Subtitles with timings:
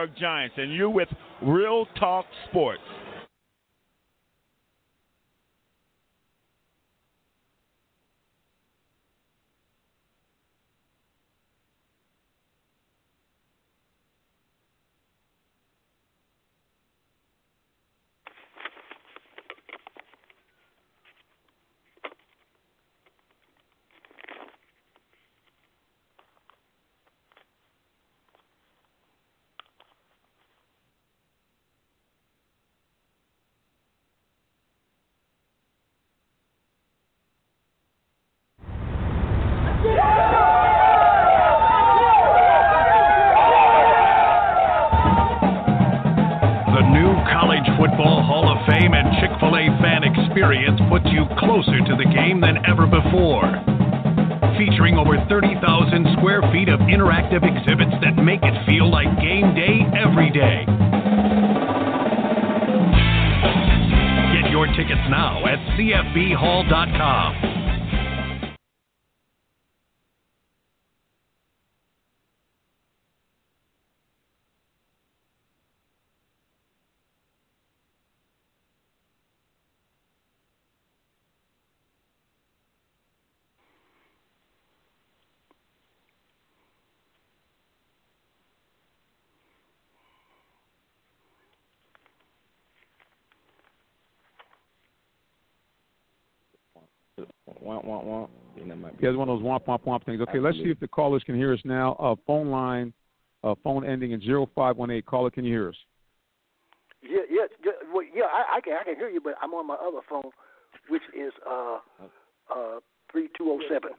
[0.00, 1.08] York Giants, and you're with
[1.42, 2.80] Real Talk Sports.
[97.62, 98.28] Womp, womp, womp.
[98.56, 100.20] Yeah, that might be- Yeah, one of those womp womp womp things.
[100.20, 101.92] Okay, let's see if the callers can hear us now.
[101.94, 102.92] Uh, phone line,
[103.44, 105.06] uh, phone ending in zero five one eight.
[105.06, 105.76] Caller, can you hear us?
[107.02, 109.66] Yeah, yeah, yeah, well, yeah I, I can I can hear you, but I'm on
[109.66, 110.30] my other phone,
[110.88, 111.78] which is uh
[112.54, 112.80] uh
[113.10, 113.90] three two zero seven.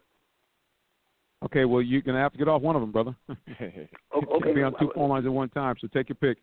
[1.44, 3.16] Okay, well you're gonna have to get off one of them, brother.
[4.14, 4.54] Oh, Can't okay.
[4.54, 6.38] be on two phone lines at one time, so take your pick.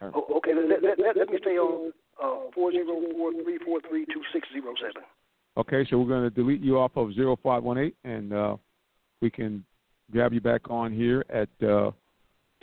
[0.00, 3.80] Oh, okay, let, let, let, let me stay on uh four zero four three four
[3.88, 5.02] three two six zero seven.
[5.56, 8.56] Okay, so we're gonna delete you off of zero five one eight, and uh,
[9.20, 9.62] we can
[10.10, 11.90] grab you back on here at uh,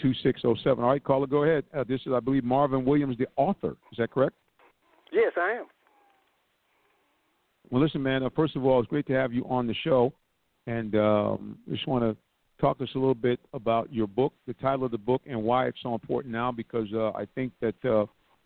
[0.02, 0.84] two six zero seven.
[0.84, 1.66] All right, caller, go ahead.
[1.76, 3.76] Uh, this is, I believe, Marvin Williams, the author.
[3.92, 4.36] Is that correct?
[5.12, 5.66] Yes, I am.
[7.70, 8.24] Well, listen, man.
[8.24, 10.12] Uh, first of all, it's great to have you on the show,
[10.66, 12.18] and um, just want to
[12.60, 15.42] talk to us a little bit about your book, the title of the book, and
[15.42, 16.52] why it's so important now.
[16.52, 17.76] Because uh, I think that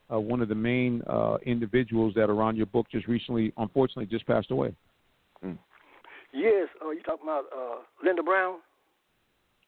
[0.10, 3.54] uh, uh, one of the main uh, individuals that are on your book just recently,
[3.58, 4.74] unfortunately, just passed away.
[6.34, 8.56] Yes, uh, you talking about uh Linda Brown?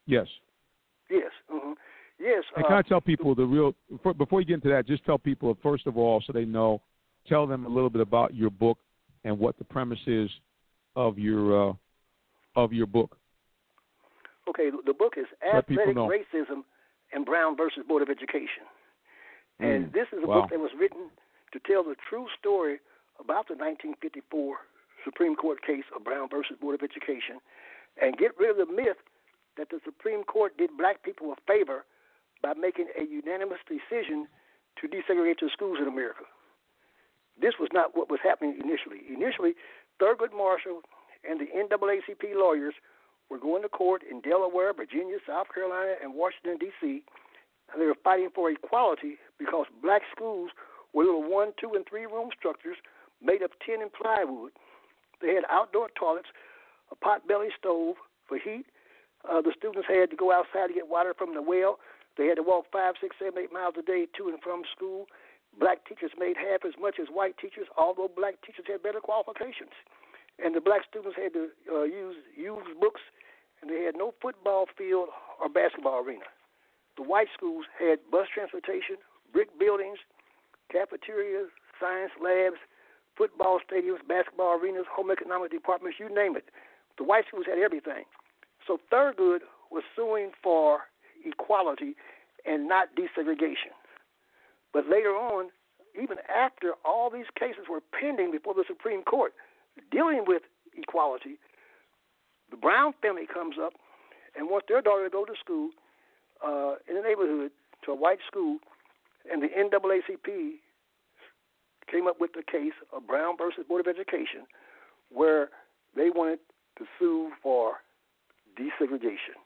[0.07, 0.27] Yes.
[1.09, 1.31] Yes.
[1.49, 1.73] hmm
[2.19, 2.43] Yes.
[2.55, 4.87] And uh, can I tell people the real before, before you get into that?
[4.87, 6.81] Just tell people first of all, so they know.
[7.27, 8.77] Tell them a little bit about your book
[9.23, 10.29] and what the premise is
[10.95, 11.73] of your uh,
[12.55, 13.17] of your book.
[14.49, 15.95] Okay, the book is Let Athletic.
[15.95, 16.63] Racism
[17.13, 18.65] and Brown versus Board of Education.
[19.59, 20.41] And Mm, this is a wow.
[20.41, 21.09] book that was written
[21.51, 22.79] to tell the true story
[23.19, 24.57] about the 1954
[25.03, 27.39] Supreme Court case of Brown versus Board of Education
[28.01, 28.97] and get rid of the myth
[29.57, 31.85] that the Supreme Court did black people a favor
[32.41, 34.27] by making a unanimous decision
[34.81, 36.25] to desegregate the schools in America.
[37.39, 39.01] This was not what was happening initially.
[39.07, 39.55] Initially,
[40.01, 40.81] Thurgood Marshall
[41.27, 42.73] and the NAACP lawyers
[43.29, 47.03] were going to court in Delaware, Virginia, South Carolina, and Washington, D.C.
[47.71, 50.51] And they were fighting for equality because black schools
[50.93, 52.77] were little one, two, and three room structures
[53.21, 54.51] made of tin and plywood.
[55.21, 56.29] They had outdoor toilets,
[56.91, 57.95] a pot-belly stove
[58.27, 58.65] for heat.
[59.27, 61.79] Uh, the students had to go outside to get water from the well.
[62.17, 65.07] They had to walk five, six, seven, eight miles a day to and from school.
[65.59, 69.71] Black teachers made half as much as white teachers, although black teachers had better qualifications.
[70.37, 73.01] And the black students had to uh, use used books,
[73.61, 75.09] and they had no football field
[75.41, 76.27] or basketball arena.
[76.97, 78.97] The white schools had bus transportation,
[79.33, 79.99] brick buildings,
[80.71, 82.57] cafeterias, science labs,
[83.17, 86.45] football stadiums, basketball arenas, home economic departments, you name it.
[86.97, 88.03] The white schools had everything.
[88.65, 89.39] So Thurgood
[89.71, 90.81] was suing for
[91.25, 91.95] equality
[92.45, 93.75] and not desegregation.
[94.73, 95.49] But later on,
[96.01, 99.33] even after all these cases were pending before the Supreme Court
[99.91, 100.43] dealing with
[100.75, 101.37] equality,
[102.51, 103.73] the Brown family comes up
[104.35, 105.69] and wants their daughter to go to school
[106.43, 107.51] uh, in the neighborhood
[107.85, 108.57] to a white school,
[109.31, 110.59] and the NAACP
[111.91, 114.45] came up with the case of Brown versus Board of Education,
[115.09, 115.49] where
[115.95, 116.39] they wanted
[116.77, 117.75] to sue for
[118.57, 119.37] desegregation.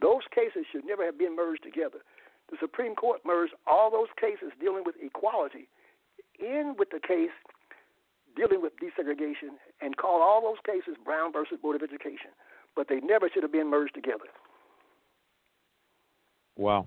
[0.00, 1.98] Those cases should never have been merged together.
[2.50, 5.68] The Supreme Court merged all those cases dealing with equality
[6.38, 7.32] in with the case
[8.36, 12.34] dealing with desegregation and called all those cases Brown versus Board of Education.
[12.74, 14.26] But they never should have been merged together.
[16.56, 16.86] Wow.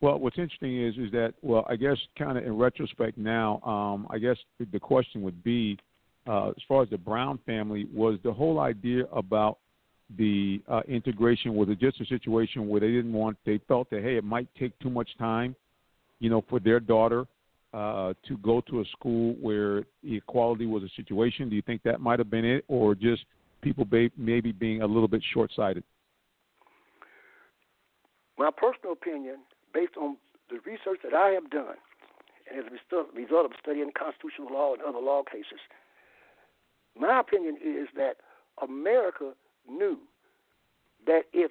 [0.00, 4.06] Well, what's interesting is is that well, I guess kind of in retrospect now, um,
[4.10, 4.36] I guess
[4.72, 5.78] the question would be,
[6.26, 9.58] uh, as far as the Brown family, was the whole idea about
[10.16, 14.02] the uh, integration was it just a situation where they didn't want they felt that
[14.02, 15.54] hey it might take too much time,
[16.18, 17.26] you know, for their daughter
[17.72, 21.48] uh, to go to a school where equality was a situation?
[21.48, 23.24] Do you think that might have been it, or just
[23.62, 25.84] people be, maybe being a little bit short sighted?
[28.40, 29.44] My personal opinion
[29.74, 30.16] based on
[30.48, 31.76] the research that I have done
[32.48, 35.60] and as a result of studying constitutional law and other law cases,
[36.98, 38.16] my opinion is that
[38.62, 39.34] America
[39.68, 39.98] knew
[41.06, 41.50] that if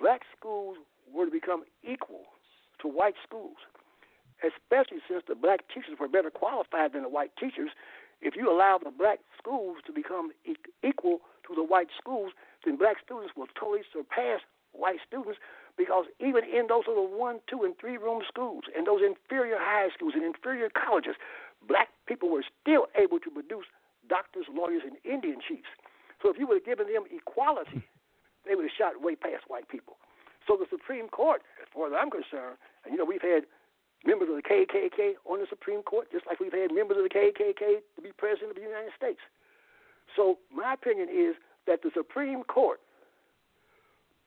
[0.00, 0.78] black schools
[1.12, 2.24] were to become equal
[2.80, 3.60] to white schools,
[4.40, 7.70] especially since the black teachers were better qualified than the white teachers,
[8.22, 10.30] if you allow the black schools to become
[10.82, 12.32] equal to the white schools,
[12.64, 14.40] then black students will totally surpass
[14.72, 15.38] white students
[15.78, 19.88] because even in those little one, two, and three room schools, and those inferior high
[19.94, 21.14] schools and inferior colleges,
[21.66, 23.70] black people were still able to produce
[24.10, 25.70] doctors, lawyers, and Indian chiefs.
[26.20, 27.86] So if you would have given them equality,
[28.44, 29.96] they would have shot way past white people.
[30.46, 33.46] So the Supreme Court, as far as I'm concerned, and you know we've had
[34.04, 37.14] members of the KKK on the Supreme Court, just like we've had members of the
[37.14, 39.20] KKK to be president of the United States.
[40.16, 41.36] So my opinion is
[41.66, 42.80] that the Supreme Court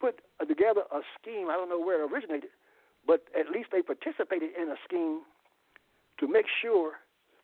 [0.02, 1.48] put together a scheme.
[1.50, 2.50] I don't know where it originated,
[3.06, 5.22] but at least they participated in a scheme
[6.20, 6.94] to make sure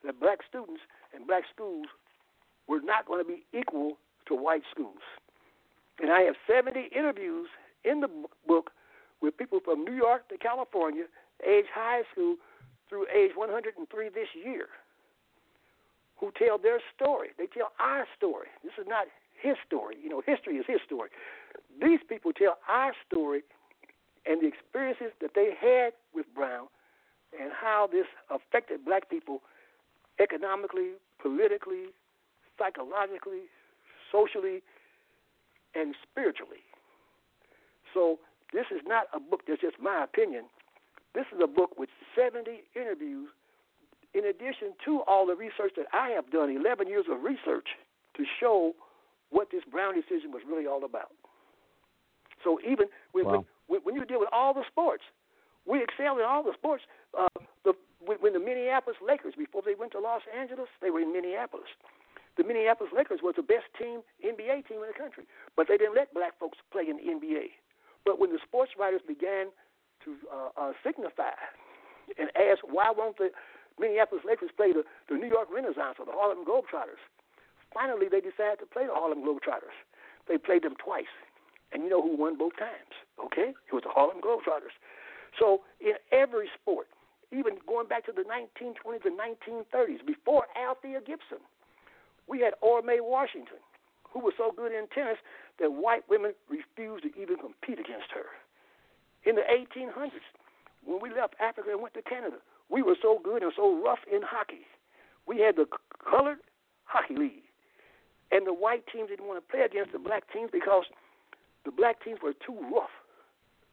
[0.04, 0.82] that black students
[1.14, 1.86] and black schools
[2.68, 5.06] were not going to be equal to white schools.
[6.02, 7.48] And I have 70 interviews
[7.84, 8.10] in the
[8.48, 8.72] book
[9.22, 11.06] with people from New York to California,
[11.48, 12.36] age high school
[12.90, 14.68] through age 103 this year,
[16.20, 17.30] who tell their story.
[17.38, 18.48] They tell our story.
[18.64, 19.08] This is not
[19.42, 19.96] his story.
[20.02, 21.10] You know, history is his story.
[21.82, 23.42] These people tell our story
[24.26, 26.68] and the experiences that they had with Brown
[27.40, 29.42] and how this affected black people
[30.20, 31.94] economically, politically,
[32.58, 33.46] psychologically,
[34.12, 34.62] socially,
[35.76, 36.66] and spiritually.
[37.94, 38.20] So
[38.54, 40.46] this is not a book that's just my opinion.
[41.14, 43.30] This is a book with 70 interviews
[44.14, 47.68] in addition to all the research that I have done, 11 years of research
[48.16, 48.74] to show
[49.30, 51.12] what this Brown decision was really all about.
[52.48, 53.44] So even when, wow.
[53.68, 55.04] when, when you deal with all the sports,
[55.68, 56.88] we excel in all the sports.
[57.12, 57.28] Uh,
[57.68, 61.12] the when, when the Minneapolis Lakers, before they went to Los Angeles, they were in
[61.12, 61.68] Minneapolis.
[62.40, 65.28] The Minneapolis Lakers was the best team, NBA team in the country,
[65.60, 67.60] but they didn't let black folks play in the NBA.
[68.08, 69.52] But when the sports writers began
[70.08, 71.36] to uh, uh, signify
[72.16, 73.36] and ask why won't the
[73.76, 77.04] Minneapolis Lakers play the, the New York Renaissance or the Harlem Globetrotters,
[77.74, 79.76] finally they decided to play the Harlem Globetrotters.
[80.32, 81.12] They played them twice.
[81.72, 82.96] And you know who won both times?
[83.20, 83.52] Okay?
[83.52, 84.76] It was the Harlem Globetrotters.
[85.40, 86.88] So in every sport,
[87.32, 91.44] even going back to the 1920s and 1930s, before Althea Gibson,
[92.28, 92.54] we had
[92.86, 93.60] Mae Washington,
[94.10, 95.20] who was so good in tennis
[95.60, 98.32] that white women refused to even compete against her.
[99.28, 100.24] In the 1800s,
[100.86, 102.38] when we left Africa and went to Canada,
[102.70, 104.64] we were so good and so rough in hockey.
[105.28, 105.68] We had the
[106.00, 106.40] colored
[106.86, 107.48] hockey league,
[108.32, 110.86] and the white teams didn't want to play against the black teams because–
[111.68, 112.96] the black teams were too rough,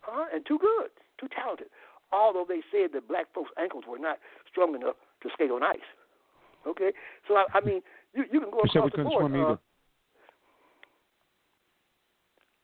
[0.01, 0.27] huh?
[0.35, 1.69] And too good, too talented.
[2.13, 4.19] Although they said that black folks' ankles were not
[4.51, 5.79] strong enough to skate on ice.
[6.67, 6.91] Okay,
[7.29, 7.81] so I, I mean,
[8.15, 9.23] you you can go they across said we the couldn't board.
[9.23, 9.59] Swim uh, either.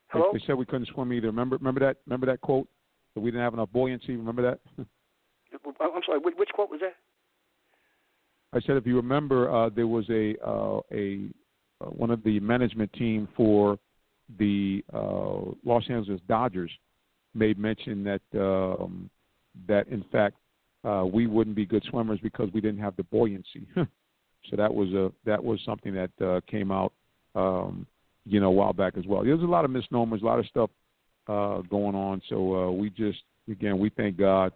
[0.08, 0.30] Hello?
[0.32, 1.28] They said we couldn't swim either.
[1.28, 1.98] Remember, remember that?
[2.06, 2.66] Remember that quote?
[3.14, 4.16] That we didn't have enough buoyancy.
[4.16, 4.58] Remember that?
[5.80, 6.18] I'm sorry.
[6.18, 6.96] Which, which quote was that?
[8.52, 11.28] I said, if you remember, uh, there was a uh, a
[11.80, 13.78] uh, one of the management team for
[14.38, 16.70] the uh, Los Angeles Dodgers
[17.34, 19.10] made mention that um,
[19.68, 20.36] that in fact
[20.84, 23.66] uh, we wouldn't be good swimmers because we didn't have the buoyancy.
[23.76, 26.92] so that was a that was something that uh, came out
[27.34, 27.86] um,
[28.24, 29.24] you know a while back as well.
[29.24, 30.70] There's a lot of misnomers, a lot of stuff
[31.28, 32.22] uh, going on.
[32.28, 34.52] So uh, we just again we thank God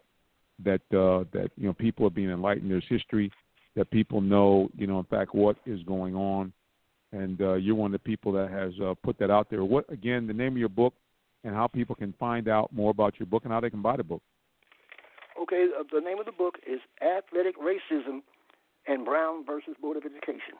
[0.64, 2.70] that uh, that you know people are being enlightened.
[2.70, 3.30] There's history
[3.76, 6.52] that people know you know in fact what is going on
[7.14, 9.64] and uh, you're one of the people that has uh, put that out there.
[9.64, 10.26] What again?
[10.26, 10.94] The name of your book,
[11.44, 13.96] and how people can find out more about your book, and how they can buy
[13.96, 14.22] the book.
[15.40, 18.22] Okay, uh, the name of the book is Athletic Racism
[18.86, 20.58] and Brown versus Board of Education.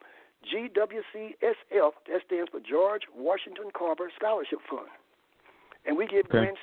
[0.47, 4.87] GWCSF, that stands for George Washington Carver Scholarship Fund.
[5.85, 6.55] And we give okay.
[6.55, 6.61] grants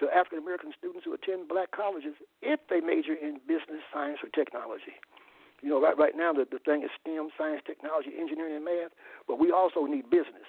[0.00, 4.28] to African American students who attend black colleges if they major in business, science, or
[4.30, 4.98] technology.
[5.62, 8.90] You know, right right now the, the thing is STEM, science, technology, engineering, and math,
[9.28, 10.48] but we also need business.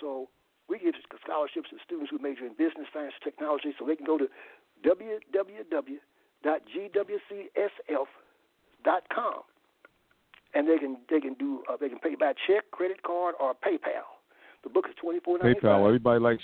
[0.00, 0.28] So
[0.68, 4.16] we give scholarships to students who major in business, science, technology, so they can go
[4.16, 4.28] to
[4.80, 5.84] www.gwcsf.com,
[10.54, 13.54] and they can they can do uh, they can pay by check, credit card, or
[13.54, 14.06] PayPal.
[14.62, 15.70] The book is twenty four ninety five.
[15.70, 15.86] PayPal.
[15.86, 16.42] Everybody likes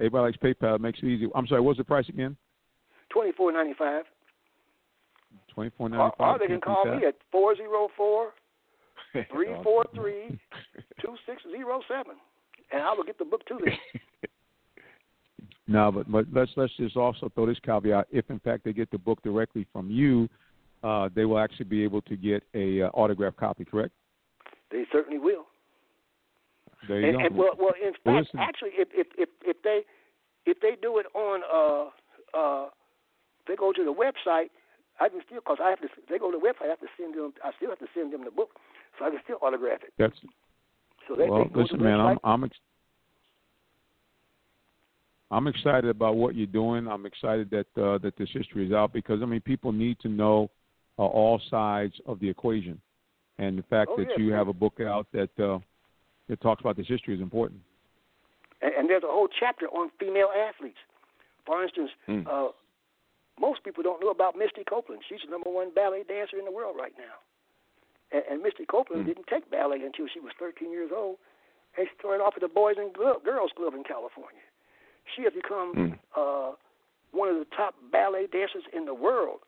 [0.00, 0.76] everybody likes PayPal.
[0.76, 1.28] It makes it easy.
[1.34, 1.60] I'm sorry.
[1.60, 2.36] What's the price again?
[3.10, 4.04] Twenty four ninety five.
[5.52, 6.36] Twenty four ninety five.
[6.36, 8.32] Or they can call me at four zero four
[9.32, 10.38] three four three
[11.00, 12.16] two six zero seven,
[12.72, 14.30] and I will get the book to them.
[15.68, 18.90] no, but but let's let's just also throw this caveat: if in fact they get
[18.90, 20.28] the book directly from you,
[20.84, 23.64] uh, they will actually be able to get a uh, autographed copy.
[23.64, 23.92] Correct?
[24.70, 25.46] They certainly will.
[26.86, 27.24] There you and, go.
[27.24, 28.40] And well, well, in Well, fact, listen.
[28.40, 29.80] actually, if if if if they
[30.46, 31.90] if they do it on uh
[32.36, 32.68] uh,
[33.46, 34.50] they go to the website.
[35.00, 35.88] I can still because I have to.
[36.08, 36.66] They go to the website.
[36.66, 37.32] I have to send them.
[37.44, 38.50] I still have to send them the book,
[38.98, 39.92] so I can still autograph it.
[39.98, 40.14] That's
[41.08, 41.44] So they, well.
[41.52, 42.18] they Listen, man, website.
[42.24, 42.58] I'm I'm ex-
[45.30, 46.86] I'm excited about what you're doing.
[46.86, 50.08] I'm excited that uh, that this history is out because I mean people need to
[50.08, 50.50] know
[50.98, 52.80] uh, all sides of the equation,
[53.38, 55.58] and the fact Oh, that yes, you have a book out that uh,
[56.28, 57.60] that talks about this history is important.
[58.62, 60.78] and, and there's a whole chapter on female athletes.
[61.44, 62.26] For instance, Mm.
[62.26, 62.52] uh,
[63.38, 65.02] most people don't know about Misty Copeland.
[65.08, 67.18] She's the number one ballet dancer in the world right now.
[68.12, 69.06] And, and Misty Copeland Mm.
[69.08, 71.18] didn't take ballet until she was 13 years old,
[71.76, 74.40] and she started off at the Boys and Girls Club in California.
[75.14, 75.98] She has become Mm.
[76.16, 76.54] uh,
[77.10, 79.40] one of the top ballet dancers in the world.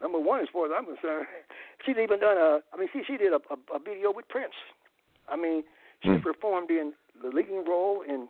[0.00, 1.26] Number one, as far as I'm concerned.
[1.86, 2.60] She's even done a.
[2.72, 4.54] I mean, she she did a, a, a video with Prince.
[5.28, 5.62] I mean,
[6.02, 6.22] she Mm.
[6.22, 8.28] performed in the leading role in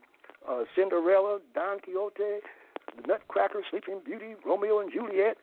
[0.49, 2.41] uh, Cinderella, Don Quixote,
[2.97, 5.37] The Nutcracker, Sleeping Beauty, Romeo and Juliet,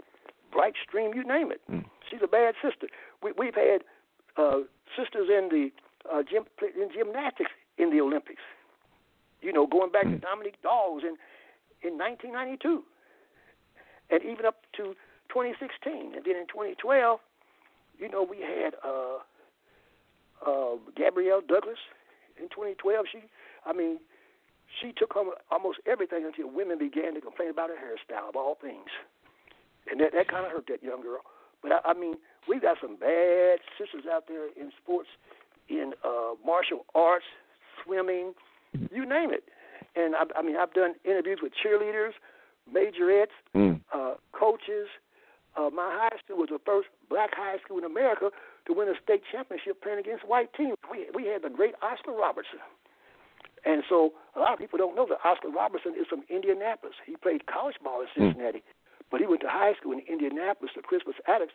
[0.51, 1.61] Bright Stream, you name it.
[1.69, 1.83] Mm.
[2.09, 2.87] She's a bad sister.
[3.21, 3.83] We, we've had
[4.37, 4.59] uh,
[4.95, 5.71] sisters in the
[6.11, 8.41] uh, gym, in gymnastics in the Olympics.
[9.41, 10.21] You know, going back to Mm.
[10.21, 11.17] Dominique Dawes in
[11.85, 12.81] in 1992,
[14.09, 14.95] and even up to
[15.33, 17.19] 2016, and then in 2012,
[17.97, 19.17] you know, we had uh,
[20.45, 21.77] uh, Gabrielle Douglas
[22.37, 23.05] in 2012.
[23.11, 23.19] She,
[23.65, 23.97] I mean,
[24.81, 28.57] she took home almost everything until women began to complain about her hairstyle, of all
[28.61, 28.89] things,
[29.89, 31.21] and that that kind of hurt that young girl.
[31.61, 32.15] But I, I mean,
[32.47, 35.09] we've got some bad sisters out there in sports,
[35.69, 37.25] in uh, martial arts,
[37.83, 38.33] swimming,
[38.91, 39.43] you name it.
[39.95, 42.11] And I, I mean, I've done interviews with cheerleaders,
[42.71, 43.81] majorettes, Mm.
[43.93, 44.87] uh, coaches.
[45.55, 48.31] Uh, my high school was the first black high school in America
[48.65, 50.77] to win a state championship playing against white teams.
[50.89, 52.59] We we had the great Oscar Robertson,
[53.65, 56.95] and so a lot of people don't know that Oscar Robertson is from Indianapolis.
[57.05, 58.63] He played college ball in Cincinnati,
[59.11, 61.53] but he went to high school in Indianapolis, the Crispus Attucks,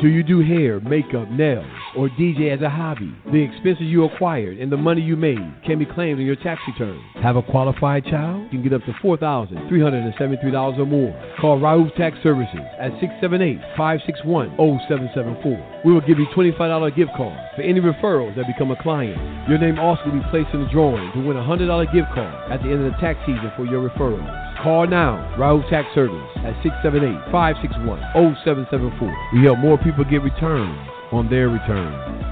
[0.01, 1.67] Do you do hair, makeup, nails,
[1.99, 5.81] or DJ as a hobby, the expenses you acquired and the money you made can
[5.81, 6.97] be claimed in your tax return.
[7.21, 8.45] Have a qualified child?
[8.45, 11.13] You can get up to $4,373 or more.
[11.41, 15.85] Call Raouf Tax Services at 678-561-0774.
[15.85, 19.19] We will give you $25 gift card for any referrals that become a client.
[19.49, 22.53] Your name also will be placed in the drawing to win a $100 gift card
[22.53, 24.63] at the end of the tax season for your referrals.
[24.63, 29.13] Call now, Raouf Tax Service at 678-561-0774.
[29.35, 30.79] We help more people get returns
[31.13, 32.25] on their return.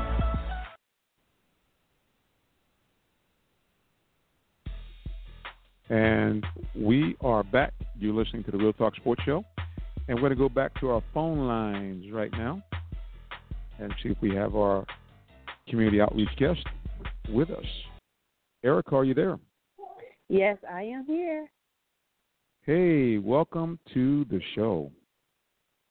[5.89, 7.73] And we are back.
[7.99, 9.45] You're listening to the Real Talk Sports Show.
[10.09, 12.63] And we're going to go back to our phone lines right now
[13.79, 14.85] and see if we have our
[15.69, 16.65] community outreach guest
[17.29, 17.65] with us.
[18.65, 19.39] Erika, are you there?
[20.29, 21.49] Yes, I am here.
[22.63, 24.91] Hey, welcome to the show.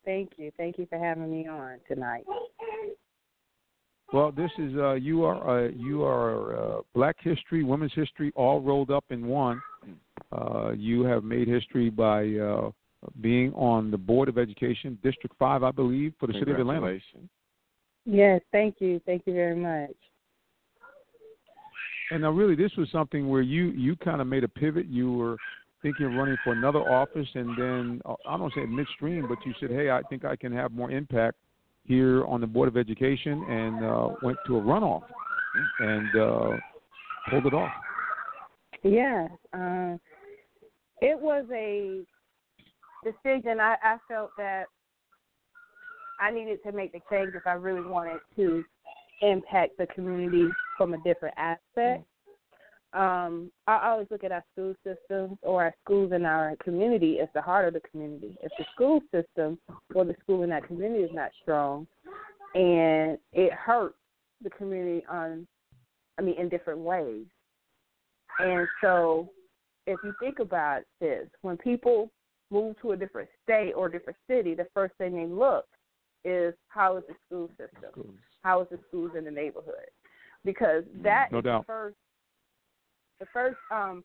[0.05, 0.51] Thank you.
[0.55, 2.25] Thank you for having me on tonight.
[4.13, 8.61] Well, this is uh, you are uh, you are uh, Black History, Women's History, all
[8.61, 9.61] rolled up in one.
[10.31, 12.69] Uh, you have made history by uh,
[13.21, 16.99] being on the Board of Education, District Five, I believe, for the city of Atlanta.
[18.05, 19.01] Yes, thank you.
[19.05, 19.95] Thank you very much.
[22.11, 24.85] And now, really, this was something where you you kind of made a pivot.
[24.85, 25.37] You were
[25.85, 29.53] thinking of running for another office, and then uh, I don't say midstream, but you
[29.59, 31.37] said, "Hey, I think I can have more impact
[31.83, 35.03] here on the Board of Education," and uh, went to a runoff
[35.77, 36.57] and uh,
[37.29, 37.71] pulled it off.
[38.81, 39.97] Yes, uh,
[41.01, 42.01] it was a
[43.03, 43.59] decision.
[43.59, 44.63] I, I felt that
[46.19, 48.63] I needed to make the change if I really wanted to
[49.21, 52.05] impact the community from a different aspect.
[52.95, 57.27] Um, I always look at our school systems or our schools in our community as
[57.33, 58.37] the heart of the community.
[58.41, 59.59] If the school system
[59.93, 61.87] or the school in that community is not strong,
[62.53, 63.97] and it hurts
[64.41, 65.45] the community on,
[66.17, 67.25] I mean, in different ways.
[68.39, 69.29] And so,
[69.87, 72.09] if you think about this, when people
[72.49, 75.65] move to a different state or a different city, the first thing they look
[76.23, 78.17] is how is the school system?
[78.41, 79.89] How is the schools in the neighborhood?
[80.45, 81.61] Because that no is doubt.
[81.63, 81.95] the first
[83.19, 84.03] the first um,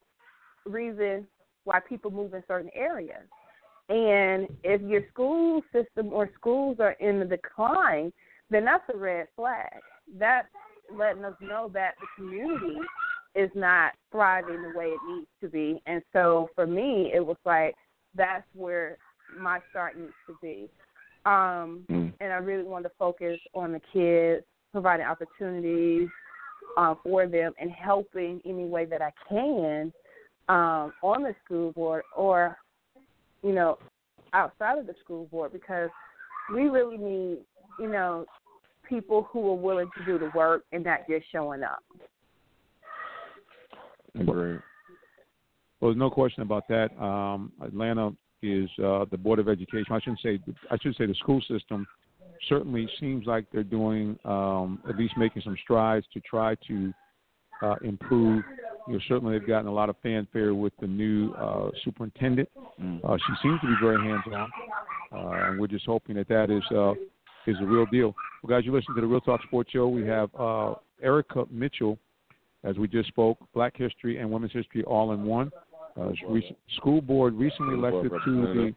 [0.67, 1.27] reason
[1.65, 3.23] why people move in certain areas.
[3.89, 8.13] And if your school system or schools are in the decline,
[8.49, 9.81] then that's a red flag.
[10.19, 10.47] That's
[10.93, 12.79] letting us know that the community
[13.35, 15.81] is not thriving the way it needs to be.
[15.87, 17.75] And so for me, it was like
[18.15, 18.99] that's where
[19.39, 20.69] my start needs to be.
[21.27, 22.13] Um, Mm.
[22.21, 26.09] And I really wanted to focus on the kids, providing opportunities,
[26.77, 29.93] uh, for them and helping any way that I can
[30.49, 32.57] um, on the school board or,
[33.43, 33.79] you know,
[34.33, 35.91] outside of the school board because
[36.55, 37.39] we really need,
[37.79, 38.27] you know,
[38.89, 41.83] people who are willing to do the work and not just showing up.
[44.17, 44.59] Great.
[45.81, 46.91] Well, there's no question about that.
[47.01, 48.11] Um, Atlanta
[48.43, 49.87] is uh, the Board of Education.
[49.91, 51.87] I shouldn't say I should say the school system
[52.49, 56.93] certainly seems like they're doing um, at least making some strides to try to
[57.63, 58.43] uh, improve.
[58.89, 62.49] You know, certainly they've gotten a lot of fanfare with the new uh, superintendent.
[62.81, 63.05] Mm.
[63.05, 64.51] Uh, she seems to be very hands-on,
[65.13, 66.93] uh, and we're just hoping that that is uh,
[67.47, 68.15] is a real deal.
[68.43, 69.89] Well, guys, you listen to the Real Talk Sports Show.
[69.89, 71.99] We have uh, Erika Mitchell,
[72.65, 75.51] as we just spoke, Black History and Women's History all in one.
[76.01, 76.13] Uh,
[76.77, 78.75] school board recently elected to the.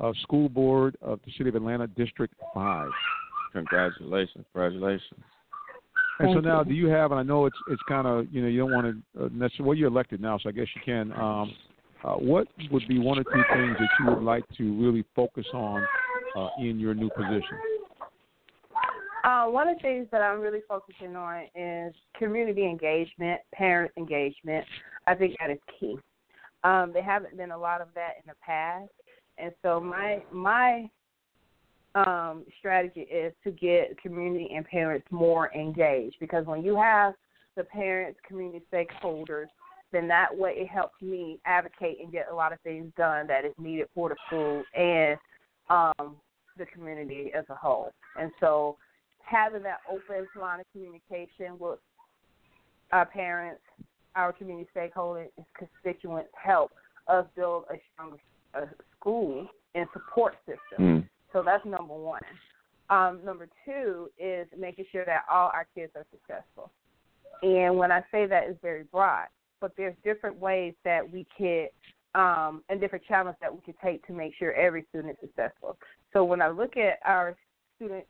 [0.00, 2.90] Uh, school board of the city of Atlanta, District Five.
[3.52, 4.44] Congratulations.
[4.52, 5.20] Congratulations.
[6.18, 6.66] And so now, you.
[6.66, 7.10] do you have?
[7.10, 9.68] And I know it's it's kind of you know you don't want to uh, necessarily.
[9.68, 11.12] Well, you're elected now, so I guess you can.
[11.12, 11.54] Um,
[12.04, 15.46] uh, what would be one or two things that you would like to really focus
[15.54, 15.82] on
[16.36, 17.58] uh, in your new position?
[19.24, 24.66] Uh, one of the things that I'm really focusing on is community engagement, parent engagement.
[25.06, 25.96] I think that is key.
[26.62, 28.90] Um, there haven't been a lot of that in the past,
[29.38, 30.88] and so my my
[31.94, 37.14] um, strategy is to get community and parents more engaged because when you have
[37.56, 39.46] the parents, community stakeholders,
[39.92, 43.44] then that way it helps me advocate and get a lot of things done that
[43.44, 45.16] is needed for the school and
[45.70, 46.16] um,
[46.58, 47.92] the community as a whole.
[48.18, 48.76] And so
[49.20, 51.78] having that open line of communication with
[52.92, 53.60] our parents,
[54.16, 56.72] our community stakeholders, constituents help
[57.06, 58.16] us build a stronger
[58.56, 58.66] uh,
[58.98, 60.78] school and support system.
[60.78, 61.08] Mm.
[61.32, 62.22] So that's number one.
[62.90, 66.70] Um, number two is making sure that all our kids are successful.
[67.42, 69.26] And when I say that, it's very broad,
[69.60, 71.68] but there's different ways that we could,
[72.14, 75.76] um, and different challenges that we could take to make sure every student is successful.
[76.12, 77.36] So when I look at our
[77.76, 78.04] student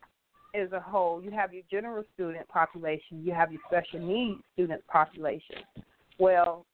[0.55, 4.87] as a whole, you have your general student population, you have your special needs student
[4.87, 5.57] population.
[6.19, 6.67] Well,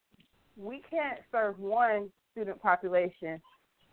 [0.57, 3.41] we can't serve one student population,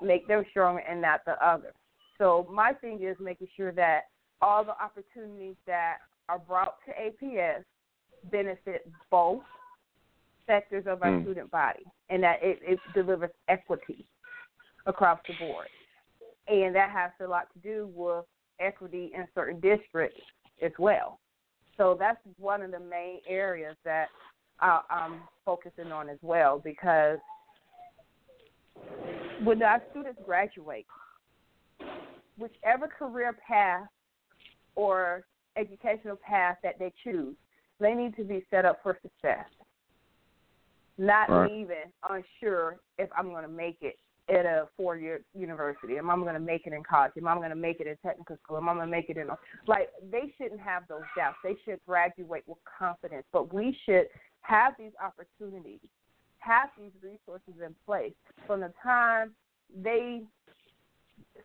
[0.01, 1.73] make them stronger, and not the other.
[2.17, 4.03] So my thing is making sure that
[4.41, 5.97] all the opportunities that
[6.29, 7.63] are brought to APS
[8.31, 9.43] benefit both
[10.45, 11.23] sectors of our Mm.
[11.23, 14.05] student body, and that it, it delivers equity
[14.85, 15.67] across the board.
[16.47, 18.25] And that has a lot to do with
[18.59, 20.21] equity in certain districts
[20.61, 21.19] as well.
[21.75, 24.07] So that's one of the main areas that
[24.59, 27.19] I, I'm focusing on as well because
[29.43, 30.85] when our students graduate,
[32.37, 33.87] whichever career path
[34.75, 37.35] or educational path that they choose,
[37.79, 39.45] they need to be set up for success.
[40.97, 41.51] Not Right.
[41.51, 46.15] even unsure if I'm going to make it at a four year university, am I
[46.15, 48.57] going to make it in college, am I going to make it in technical school,
[48.57, 49.29] am I going to make it in
[49.67, 51.37] like they shouldn't have those doubts.
[51.43, 53.25] They should graduate with confidence.
[53.31, 54.07] But we should
[54.41, 55.79] have these opportunities,
[56.47, 58.13] have these resources in place
[58.45, 59.31] from the time
[59.83, 60.21] they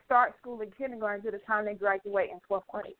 [0.04, 2.94] start school in kindergarten to the time they graduate in twelfth grade.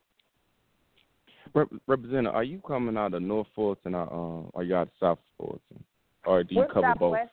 [1.54, 4.92] Rep- Representative, are you coming out of North Fulton or uh, are you out of
[4.98, 5.84] South Fulton?
[6.24, 7.14] Or do you We're cover both?
[7.14, 7.30] Southwest.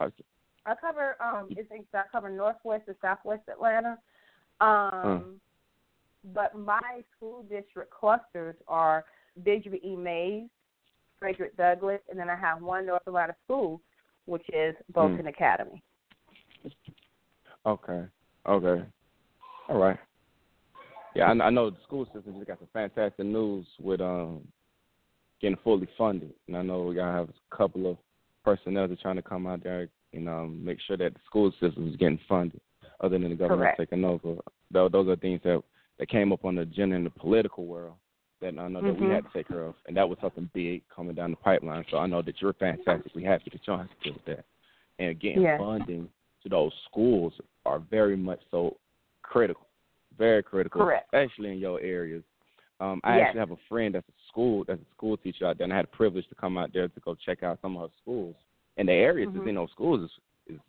[0.00, 3.98] I- I cover um it's I cover northwest and southwest Atlanta.
[4.60, 5.40] Um
[6.34, 9.04] but my school district clusters are
[9.38, 9.96] Benjamin E.
[9.96, 10.48] Mays,
[11.18, 13.80] Frederick Douglass, and then I have one North Atlanta school,
[14.28, 15.82] which is Bolton Academy.
[17.64, 18.04] Okay.
[18.46, 18.84] Okay.
[19.68, 19.98] All right.
[21.14, 24.42] Yeah, I, I know the school system just got some fantastic news with um
[25.40, 27.96] getting fully funded, and I know we gotta have a couple of
[28.44, 31.88] personnel that's trying to come out there and um make sure that the school system
[31.88, 32.60] is getting funded,
[33.00, 33.78] other than the government Correct.
[33.90, 34.36] taking over.
[34.70, 35.62] Tho- Those are things that
[35.98, 37.94] that came up on the agenda in the political world
[38.40, 39.14] that I know that we Mhm.
[39.14, 41.84] had to take care of, and that was something big coming down the pipeline.
[41.90, 44.44] So I know that you're fantastically happy that y'all have to deal with that,
[44.98, 45.58] and getting Yes.
[45.58, 46.08] funding
[46.42, 48.76] to those schools are very much so
[49.22, 49.66] critical,
[50.16, 51.06] very critical, Correct.
[51.12, 52.24] especially in your areas.
[52.80, 53.26] Um, I Yes.
[53.26, 55.76] actually have a friend that's a school that's a school teacher out there, and I
[55.76, 58.36] had the privilege to come out there to go check out some of her schools.
[58.76, 59.34] And the areas Mhm.
[59.34, 60.60] that's in those schools is, is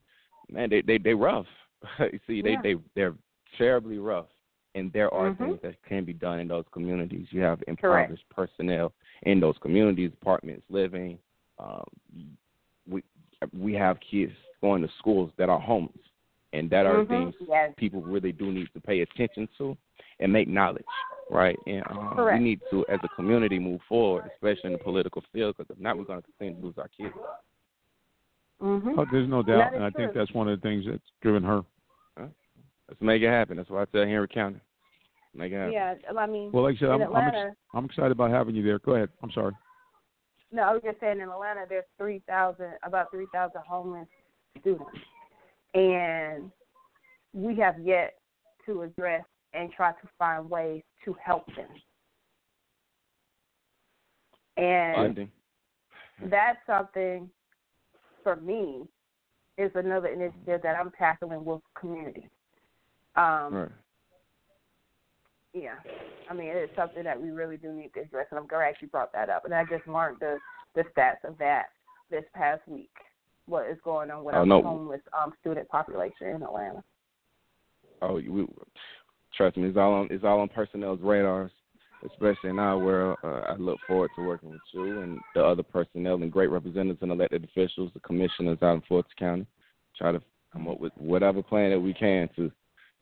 [0.49, 1.47] man, they they they rough.
[1.99, 2.61] you see, they Yeah.
[2.61, 3.15] they they're
[3.57, 4.29] terribly rough,
[4.75, 5.37] and there are Mhm.
[5.37, 7.31] things that can be done in those communities.
[7.31, 11.19] You have impoverished personnel in those communities, apartments, living.
[11.57, 11.85] Um,
[12.87, 13.03] we
[13.53, 16.05] we have kids going to schools that are homeless,
[16.53, 17.07] and that are Mhm.
[17.07, 17.73] things Yes.
[17.75, 19.77] people really do need to pay attention to
[20.19, 20.85] and make knowledge,
[21.29, 21.59] right?
[21.65, 25.55] And um, we need to, as a community, move forward, especially in the political field,
[25.57, 27.15] because if not, we're going to continue to lose our kids.
[28.61, 28.97] Mhm.
[28.97, 31.63] Oh, there's no doubt, and I think that's one of the things that's driven her.
[32.89, 33.57] Let's make it happen.
[33.57, 34.59] That's why I tell Henry County,
[35.35, 35.73] make it happen.
[35.73, 38.63] Yeah, I mean Well, like I said, I'm, I'm, ex- I'm excited about having you
[38.63, 38.79] there.
[38.79, 39.09] Go ahead.
[39.21, 39.53] I'm sorry.
[40.51, 44.07] No, I was just saying in Atlanta there's three thousand about three thousand homeless
[44.59, 44.89] students.
[45.75, 46.51] And
[47.33, 48.15] we have yet
[48.65, 49.23] to address
[49.53, 51.67] and try to find ways to help them.
[54.57, 55.31] And Funding.
[56.25, 57.29] that's something
[58.23, 58.87] for me
[59.59, 62.27] is another initiative that I'm tackling with community.
[63.19, 63.71] Um Right.
[65.53, 65.75] yeah.
[66.29, 68.87] I mean, it's something that we really do need to address, and I'm glad you
[68.87, 69.45] brought that up.
[69.45, 70.37] And I just learned the
[70.75, 71.65] the stats of that
[72.09, 72.91] this past week.
[73.47, 76.83] What is going on with Oh, our homeless um, student population in Atlanta?
[78.01, 78.47] Oh, we,
[79.35, 81.51] trust me, it's all on it's all on personnel's radars,
[82.05, 83.17] especially in our world.
[83.23, 87.01] Uh, I look forward to working with you and the other personnel and great representatives
[87.01, 89.47] and elected officials, the commissioners out in Fulton County.
[89.97, 90.21] Try to
[90.53, 92.51] come up with whatever plan that we can to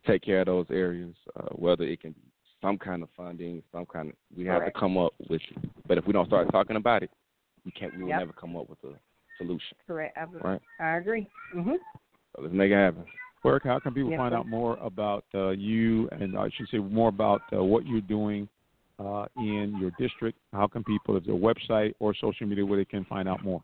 [0.08, 2.22] take care of those areas, uh, whether it can be
[2.62, 4.76] some kind of funding, some kind of we have Correct.
[4.76, 5.42] to come up with.
[5.42, 5.70] it.
[5.88, 7.12] But if we don't start talking about it,
[7.66, 7.94] we can't.
[7.96, 8.20] We will Yep.
[8.20, 8.98] never come up with a
[9.38, 9.78] solution.
[9.86, 10.18] Correct.
[10.18, 10.62] I, Right.
[10.80, 11.30] I agree.
[11.54, 11.80] Mhm.
[12.36, 13.06] So let's make it happen.
[13.44, 13.64] Work.
[13.64, 14.38] How can people Yes, find sir.
[14.38, 18.50] out more about uh, you, and I should say more about uh, what you're doing
[19.00, 20.40] uh, in your district?
[20.52, 23.62] How can people, if their website or social media, where they can find out more?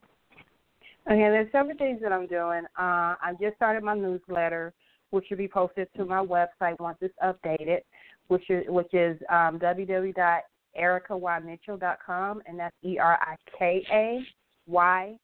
[1.07, 2.63] Okay, there's several things that I'm doing.
[2.77, 4.73] Uh, I just started my newsletter,
[5.13, 7.81] which will be posted to my website once it's updated,
[8.29, 9.79] which is which is um, and
[12.57, 14.23] that's E R I K A
[14.65, 15.15] Y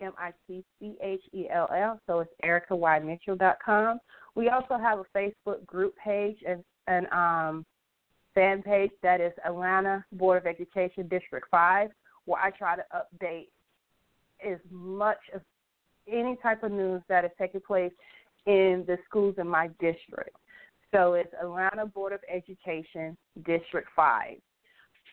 [0.00, 2.00] M I T C H E L L.
[2.06, 3.98] So it's ErikaYMitchell.com.
[4.34, 7.66] We also have a Facebook group page and and um,
[8.34, 11.90] fan page that is Atlanta Board of Education District Five,
[12.24, 13.48] where I try to update
[14.42, 15.42] as much of
[16.10, 17.92] any type of news that is taking place
[18.46, 20.36] in the schools in my district.
[20.92, 24.36] So it's Atlanta Board of Education, District 5.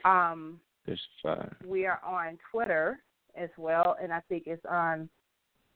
[0.06, 1.56] Um, District 5.
[1.68, 3.00] We are on Twitter
[3.36, 5.10] as well, and I think it's on,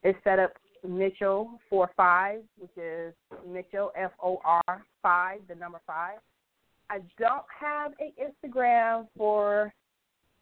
[0.04, 0.52] it's set up
[0.88, 3.14] Mitchell four five, which is
[3.48, 6.20] Mitchell F O R five, the number five.
[6.90, 9.74] I don't have an Instagram for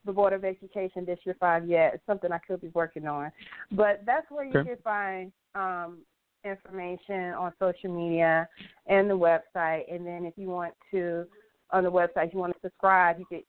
[0.06, 1.93] the Board of Education District Five yet.
[1.95, 3.32] It's something I could be working on,
[3.71, 4.71] but that's where you Okay.
[4.71, 5.99] can find um,
[6.45, 8.47] information on social media
[8.88, 9.84] and the website.
[9.91, 11.25] And then if you want to,
[11.71, 13.43] on the website, you want to subscribe, you could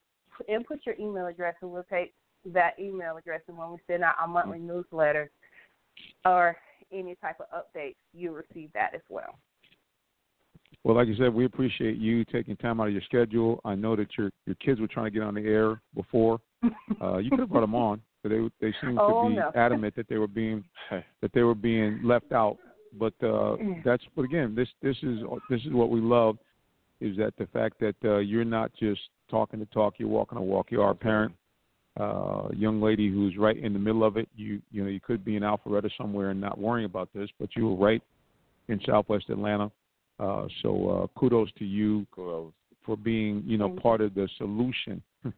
[0.48, 2.14] input your email address, and we'll take
[2.46, 3.40] that email address.
[3.48, 5.28] And when we send out our monthly newsletters
[6.24, 6.56] or
[6.92, 9.38] any type of updates, you'll receive that as well.
[10.84, 13.60] Well, like you said, we appreciate you taking time out of your schedule.
[13.64, 16.40] I know that your your kids were trying to get on the air before.
[17.02, 19.50] Uh, you could have brought them on, but they they seemed Oh, to be no.
[19.54, 22.56] adamant that they were being that they were being left out.
[22.92, 23.82] But uh, Mm.
[23.84, 25.20] that's but again, this this is
[25.50, 26.38] this is what we love
[27.00, 30.42] is that the fact that uh, you're not just talking to talk, you're walking a
[30.42, 30.70] walk.
[30.70, 31.34] You are a parent,
[31.98, 34.28] uh, young lady who's right in the middle of it.
[34.36, 37.50] You you know you could be in Alpharetta somewhere and not worrying about this, but
[37.56, 38.02] you were right
[38.68, 39.70] in Southwest Atlanta.
[40.18, 42.52] Uh, so uh, kudos to you Kudos.
[42.84, 45.02] for being you know part of the solution.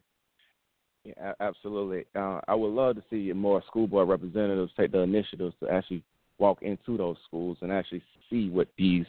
[1.05, 2.05] Yeah, absolutely.
[2.13, 6.03] Uh, I would love to see more school board representatives take the initiatives to actually
[6.39, 9.05] walk into those schools and actually see what these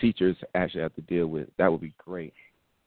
[0.00, 1.48] teachers actually have to deal with.
[1.58, 2.34] That would be great.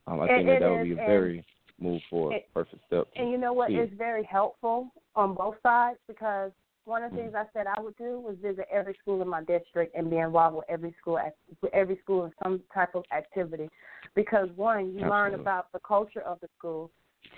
[0.06, 1.44] Um, I think that that would be a very
[1.78, 3.08] move forward, it- perfect step.
[3.16, 3.76] And you know what See.
[3.76, 6.52] is very helpful on both sides because
[6.84, 9.44] one of the things I said I would do was visit every school in my
[9.44, 11.18] district and be involved with every school
[11.62, 13.68] with every school in some type of activity
[14.14, 16.90] because one you learn about the culture of the school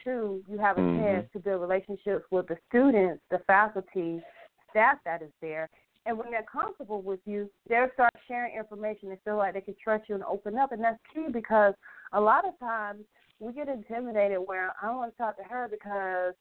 [0.05, 0.97] two you have a Mhm.
[0.97, 4.23] chance to build relationships with the students the faculty
[4.71, 5.69] staff that is there
[6.07, 9.75] and when they're comfortable with you they'll start sharing information and feel like they can
[9.83, 11.75] trust you and open up and that's key because
[12.13, 13.05] a lot of times
[13.41, 16.35] we get intimidated where I don't want to talk to her because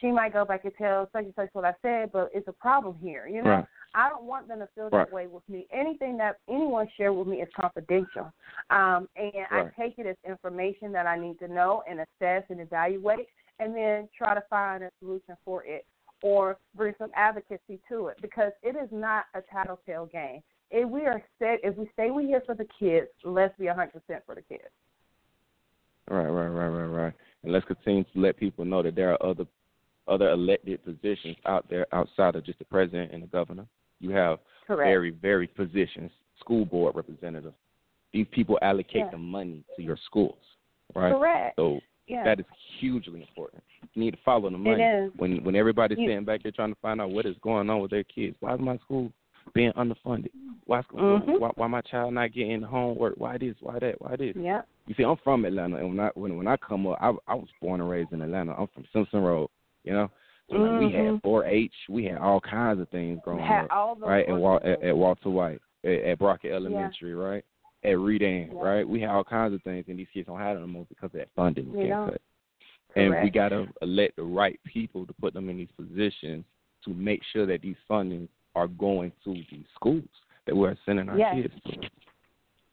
[0.00, 2.52] she might go back and tell such and such what I said, but it's a
[2.52, 3.26] problem here.
[3.26, 3.66] You know, Right.
[3.94, 5.12] I don't want them to feel that Right.
[5.12, 5.66] way with me.
[5.70, 8.32] Anything that anyone share with me is confidential,
[8.70, 12.60] um, and I take it as information that I need to know and assess and
[12.60, 13.28] evaluate,
[13.58, 15.86] and then try to find a solution for it
[16.22, 20.40] or bring some advocacy to it because it is not a tattletale game.
[20.70, 23.90] If we are set, if we say we're here for the kids, let's be 100%
[24.26, 24.64] for the kids.
[26.10, 27.12] Right, right, right, right, right.
[27.42, 29.44] And let's continue to let people know that there are other
[30.08, 33.66] other elected positions out there outside of just the president and the governor.
[34.00, 34.88] You have Correct.
[34.88, 37.54] very, very positions, school board representatives.
[38.12, 39.10] These people allocate Yeah.
[39.10, 40.38] the money to your schools,
[40.94, 41.12] right?
[41.12, 41.56] Correct.
[41.56, 42.24] So Yeah.
[42.24, 42.46] that is
[42.80, 43.62] hugely important.
[43.94, 44.82] You need to follow the money.
[44.82, 45.12] is.
[45.16, 47.90] When when everybody's sitting back there trying to find out what is going on with
[47.90, 48.36] their kids.
[48.40, 49.12] Why is my school
[49.54, 50.30] being underfunded?
[50.66, 51.38] Why, Mhm.
[51.40, 53.14] why why my child not getting homework?
[53.16, 53.54] Why this?
[53.60, 54.00] Why that?
[54.00, 54.34] Why this?
[54.36, 54.62] Yeah.
[54.86, 57.34] You see, I'm from Atlanta, and when I when when I come up, I I
[57.34, 58.54] was born and raised in Atlanta.
[58.58, 59.48] I'm from Simpson Road,
[59.84, 60.10] you know.
[60.50, 61.20] So like, we had Mhm.
[61.22, 64.26] 4-H, we had all kinds of things growing Had up, all right?
[64.26, 67.44] At, at, at Walter White, at, at Brockett Elementary, right?
[67.84, 68.60] At Redan, Yeah.
[68.60, 68.88] right?
[68.88, 71.18] We have all kinds of things, and these kids don't have them anymore because of
[71.18, 72.22] that funding was You getting know, cut.
[72.96, 76.44] And we gotta elect the right people to put them in these positions
[76.84, 80.08] to make sure that these fundings are going to these schools
[80.46, 81.34] that we're sending our Yes.
[81.34, 81.70] kids to.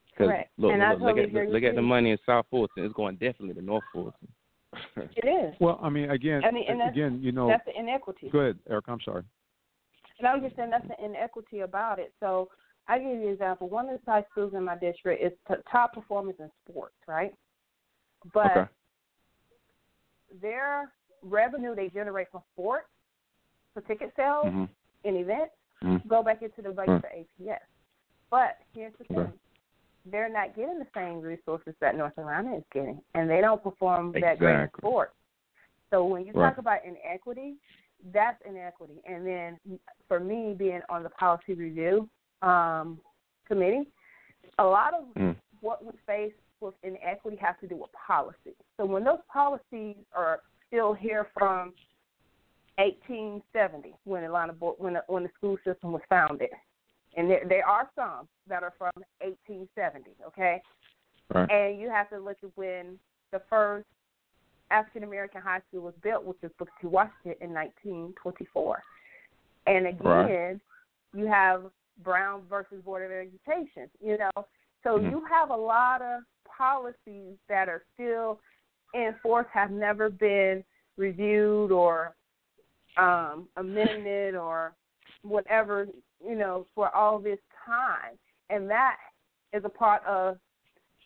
[0.10, 0.52] Because Correct.
[0.58, 2.86] look, And I look, look at agree look, look at the money in South Fulton.
[2.86, 4.28] It's going definitely to North Fulton.
[5.16, 5.56] It is.
[5.60, 7.48] Well, I mean, again, I mean, and again, you know.
[7.48, 8.30] That's the inequity.
[8.30, 8.86] Go ahead, Eric.
[8.88, 9.24] I'm sorry.
[10.20, 12.14] And I was just saying that's the inequity about it.
[12.20, 12.50] So
[12.88, 13.68] I give you an example.
[13.68, 17.34] One of the high schools in my district is t- top performers in sports, right?
[18.34, 18.72] But Okay.
[20.42, 22.90] their revenue they generate from sports,
[23.74, 24.70] for ticket sales Mhm.
[25.04, 26.08] and events, Mhm.
[26.08, 27.02] go back into the budget Right.
[27.02, 27.68] for APS.
[28.30, 29.20] But here's the thing.
[29.20, 29.40] Okay.
[30.06, 34.12] They're not getting the same resources that North Carolina is getting, and they don't perform
[34.14, 35.16] that great in sports.
[35.90, 36.50] So when you Right.
[36.50, 37.60] talk about inequity,
[38.12, 39.02] that's inequity.
[39.06, 42.10] And then for me, being on the policy review
[42.42, 43.00] um,
[43.48, 43.88] committee,
[44.60, 45.36] a lot of Mm.
[45.62, 48.56] what we face with inequity has to do with policy.
[48.78, 51.74] So when those policies are still here from
[52.78, 56.50] 1870, when Atlanta when the, when the school system was founded,
[57.16, 60.12] and there, there are some that are from 1870.
[60.28, 60.62] Okay,
[61.34, 61.50] Right.
[61.50, 63.00] and you have to look at when
[63.32, 63.86] the first
[64.72, 66.88] African American high school was built, which is Booker T.
[66.88, 68.84] Washington in 1924.
[69.68, 70.60] And again, Right.
[71.14, 71.72] you have
[72.04, 73.90] Brown versus Board of Education.
[74.02, 74.48] You know,
[74.84, 75.10] so Mhm.
[75.10, 78.40] you have a lot of policies that are still
[78.94, 80.64] in force, have never been
[80.98, 82.16] reviewed or
[82.98, 84.74] um, amended or
[85.22, 85.88] whatever.
[86.24, 88.18] You know, for all this time,
[88.50, 88.98] and that
[89.54, 90.40] is a part of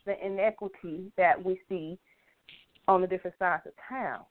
[0.05, 1.97] the inequity that we see
[2.87, 4.25] on the different sides of town.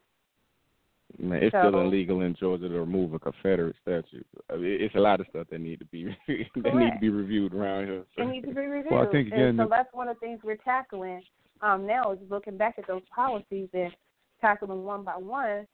[1.16, 4.22] Man, it's So- still illegal in Georgia to remove a Confederate statue.
[4.50, 7.08] I mean, it's a lot of stuff that need to be that need to be
[7.08, 8.04] reviewed around here.
[8.18, 8.92] It needs to be reviewed.
[8.92, 11.22] Well, I think, again, and so that's one of the things we're tackling
[11.62, 13.94] um, now is looking back at those policies and
[14.40, 15.66] tackling them one by one,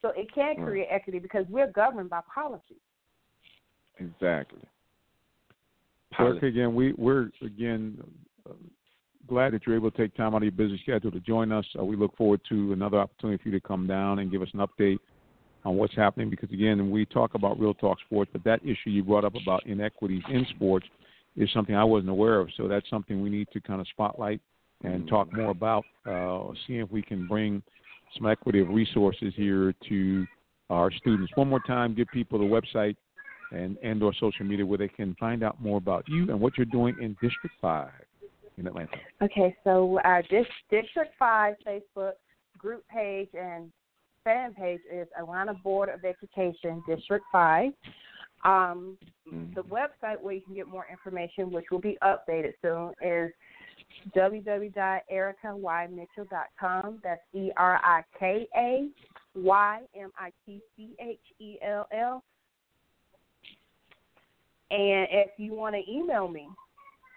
[0.00, 0.66] so it can Right.
[0.66, 2.76] create equity because we're governed by policy.
[3.98, 4.60] Exactly.
[6.18, 8.02] Eric, again, we, we're again
[9.26, 11.64] glad that you're able to take time out of your busy schedule to join us.
[11.78, 14.48] Uh, we look forward to another opportunity for you to come down and give us
[14.54, 14.98] an update
[15.64, 16.30] on what's happening.
[16.30, 19.66] Because again, we talk about real talk sports, but that issue you brought up about
[19.66, 20.86] inequities in sports
[21.36, 22.48] is something I wasn't aware of.
[22.56, 24.40] So that's something we need to kind of spotlight
[24.84, 25.84] and talk more about.
[26.06, 27.62] Uh, seeing if we can bring
[28.16, 30.26] some equity of resources here to
[30.70, 31.32] our students.
[31.34, 32.96] One more time, give people the website
[33.52, 36.56] and and or social media where they can find out more about you and what
[36.56, 37.90] you're doing in District Five
[38.58, 38.96] in Atlanta.
[39.22, 42.12] Okay, so our dis- District 5 Facebook
[42.58, 43.70] group page and
[44.24, 47.72] fan page is Atlanta Board of Education District 5.
[48.44, 48.98] Um,
[49.32, 49.54] Mm-hmm.
[49.54, 53.32] the website where you can get more information, which will be updated soon, is
[54.14, 57.00] www.erikaYmitchell.com.
[57.02, 58.88] That's E R I K A
[59.34, 62.22] Y M I T C H E L L.
[64.70, 66.48] And if you want to email me,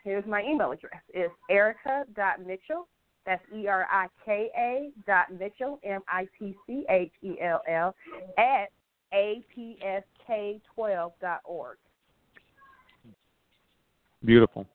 [0.04, 1.02] here's my email address.
[1.14, 2.88] It's erika.mitchell.
[3.26, 7.62] That's E R I K A dot Mitchell, M I T C H E L
[7.70, 7.94] L,
[8.38, 8.70] at
[9.14, 11.78] apsk12.org.
[14.26, 14.66] Beautiful.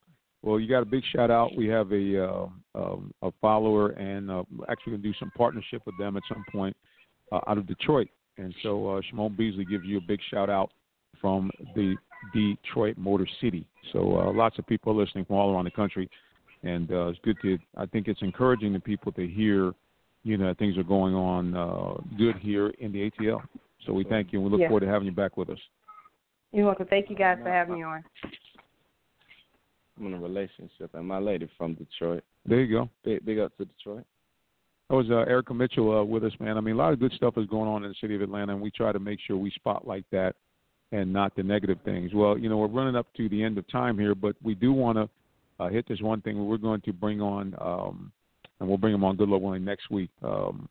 [0.43, 1.55] Well, you got a big shout out.
[1.57, 5.83] We have a uh, um, a follower, and uh, actually going to do some partnership
[5.87, 6.77] with them at some point
[7.33, 8.09] uh, out of Detroit.
[8.37, 10.71] And so uh, Shimon Beasley gives you a big shout out
[11.25, 11.97] from the
[12.35, 13.67] Detroit Motor City.
[13.95, 16.11] So uh, lots of people are listening from all around the country,
[16.63, 17.57] and uh, it's good to.
[17.79, 19.73] I think it's encouraging to people to hear,
[20.23, 23.41] you know, things are going on uh, good here in the ATL.
[23.87, 24.69] So we thank you, and we look Yes.
[24.69, 25.59] forward to having you back with us.
[26.53, 26.89] You're welcome.
[26.91, 28.05] Thank you guys for having me on.
[29.99, 32.23] I'm in a relationship, and my lady from Detroit.
[32.45, 32.91] There you go.
[33.03, 34.05] Big, big up to Detroit.
[34.91, 36.59] That was uh, Erika Mitchell uh, with us, man.
[36.59, 38.53] I mean, a lot of good stuff is going on in the city of Atlanta,
[38.53, 40.37] and we try to make sure we spotlight that
[40.93, 42.13] and not the negative things.
[42.15, 44.73] Well, you know, we're running up to the end of time here, but we do
[44.73, 45.09] want to
[45.59, 46.47] uh, hit this one thing.
[46.47, 48.13] We're going to bring on, um,
[48.61, 50.11] and we'll bring him on good luck willing next week.
[50.23, 50.69] Um,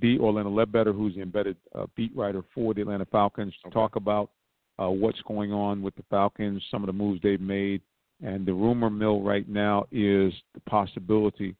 [0.00, 0.18] D.
[0.18, 4.30] Orlando Ledbetter, who's the embedded uh, beat writer for the Atlanta Falcons, to talk about
[4.78, 7.80] uh, what's going on with the Falcons, some of the moves they've made,
[8.22, 11.54] and the rumor mill right now is the possibility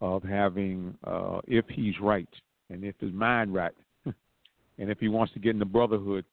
[0.00, 2.28] of having, uh, if he's right,
[2.70, 6.24] and if his mind right, and if he wants to get in the brotherhood.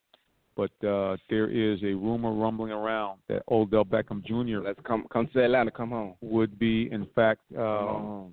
[0.55, 4.63] But uh, there is a rumor rumbling around that Odell Beckham Jr.
[4.63, 5.71] Let's come come to Atlanta.
[5.71, 6.15] Come home.
[6.21, 8.23] would be, in fact, uh,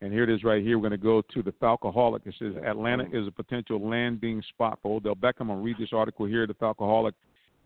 [0.00, 0.78] and here it is right here.
[0.78, 2.26] We're going to go to the Falcoholic.
[2.26, 5.50] It says Atlanta is a potential landing spot for Odell Beckham.
[5.50, 6.46] I'll read this article here.
[6.46, 7.12] The Falcoholic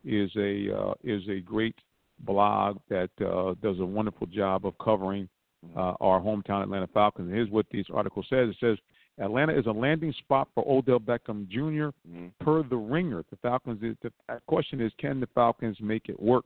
[0.05, 1.77] is a uh, is a great
[2.21, 5.29] blog that uh, does a wonderful job of covering
[5.77, 7.27] uh, our hometown Atlanta Falcons.
[7.27, 8.51] And here's what this article says.
[8.51, 8.79] It says
[9.23, 11.91] Atlanta is a landing spot for Odell Beckham Jr.
[12.09, 12.33] Mhm.
[12.41, 13.81] Per the Ringer, the Falcons.
[13.81, 14.13] The
[14.47, 16.45] question is, can the Falcons make it work?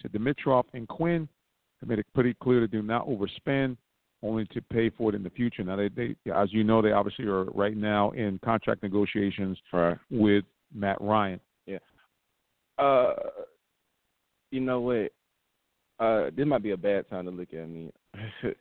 [0.00, 1.28] So Dimitroff and Quinn
[1.80, 3.76] have made it pretty clear to do not overspend,
[4.22, 5.64] only to pay for it in the future.
[5.64, 9.98] Now, they, they as you know, they obviously are right now in contract negotiations Right.
[10.10, 11.40] with Matt Ryan.
[11.66, 11.78] Yeah.
[12.78, 13.14] Uh,
[14.50, 15.12] you know what?
[15.98, 17.92] Uh, this might be a bad time to look at me.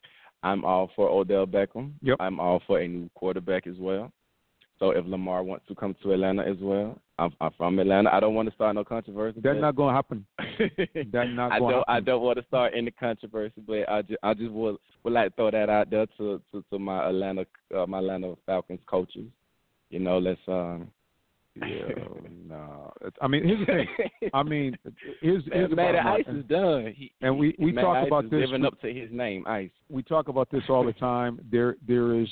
[0.43, 1.91] I'm all for Odell Beckham.
[2.01, 2.17] Yep.
[2.19, 4.11] I'm all for a new quarterback as well.
[4.79, 8.09] So if Lamar wants to come to Atlanta as well, I'm, I'm from Atlanta.
[8.11, 9.39] I don't want to start no controversy.
[9.43, 10.25] That's not going to happen.
[11.11, 11.83] That's not I going don't.
[11.83, 15.13] to I don't want to start any controversy, but I just, I just would, would
[15.13, 17.45] like to throw that out there to, to, to my Atlanta,
[17.77, 19.27] uh, my Atlanta Falcons coaches.
[19.91, 20.89] You know, let's um.
[21.55, 21.65] Yeah,
[22.47, 22.93] no.
[23.21, 24.29] I mean, here's the thing.
[24.33, 24.77] I mean,
[25.21, 26.23] here's, here's the man, bottom line.
[26.27, 26.93] Ice is done.
[26.95, 29.43] He, And we- we man, talk Ice about is this living up to his name,
[29.47, 29.69] Ice.
[29.89, 31.39] we talk about this all the time.
[31.51, 32.27] There, there is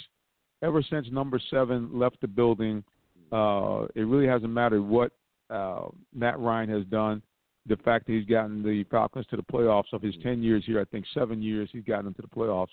[0.62, 2.84] ever since number seven left the building,
[3.32, 5.12] uh, it really hasn't mattered what
[5.50, 7.22] uh, Matt Ryan has done.
[7.68, 10.80] The fact that he's gotten the Falcons to the playoffs of his ten years here,
[10.82, 12.70] I think seven years he's gotten them to the playoffs.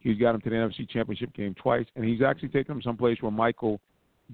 [0.00, 3.20] He's got them to the NFC Championship game twice, and he's actually taken them someplace
[3.20, 3.80] where Michael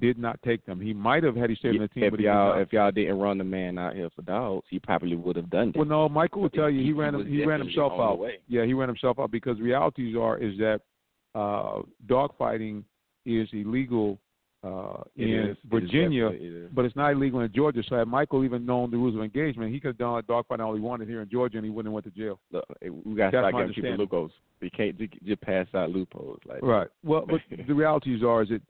[0.00, 0.80] did not take them.
[0.80, 3.18] He might have had he stayed on the team, if but y'all if y'all didn't
[3.18, 5.78] run the man out here for dogs, he probably would have done that.
[5.78, 8.18] Well, no, Michael will tell you he he ran he ran himself out.
[8.48, 10.80] Yeah, he ran himself out because realities are is that
[11.34, 12.82] uh, dogfighting
[13.24, 14.18] is illegal
[14.64, 15.56] uh, in is.
[15.70, 17.82] Virginia, it but it's not illegal in Georgia.
[17.86, 20.60] So had Michael even known the rules of engagement, he could have done a dogfight
[20.60, 22.40] all he wanted here in Georgia, and he wouldn't have went to jail.
[22.50, 24.32] Look, we got to start giving people loopholes.
[24.62, 26.62] We can't just pass out loopholes like.
[26.62, 26.88] Right.
[27.04, 28.60] Well, but the realities are is that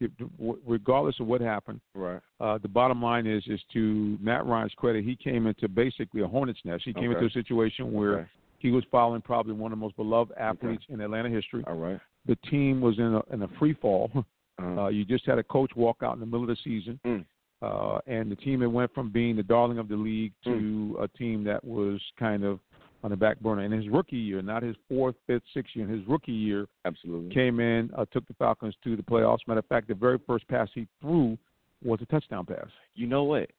[0.66, 2.20] regardless of what happened, Right.
[2.40, 6.26] uh, the bottom line is is to Matt Ryan's credit, he came into basically a
[6.26, 6.82] hornet's nest.
[6.84, 7.18] He came Okay.
[7.18, 8.28] into a situation where Okay.
[8.58, 11.62] he was following probably one of the most beloved athletes in Atlanta history.
[11.68, 12.00] All right.
[12.26, 14.10] The team was in a in a free fall.
[14.58, 14.82] Uh-huh.
[14.82, 17.24] Uh, you just had a coach walk out in the middle of the season, Mm.
[17.62, 21.02] uh, and the team had went from being the darling of the league to Mm.
[21.02, 22.60] a team that was kind of
[23.02, 23.62] on the back burner.
[23.62, 27.34] In his rookie year, not his fourth, fifth, sixth year, in his rookie year, Absolutely.
[27.34, 29.46] came in, uh, took the Falcons to the playoffs.
[29.46, 31.36] Matter of fact, the very first pass he threw
[31.82, 32.68] was a touchdown pass.
[32.94, 33.50] You know what?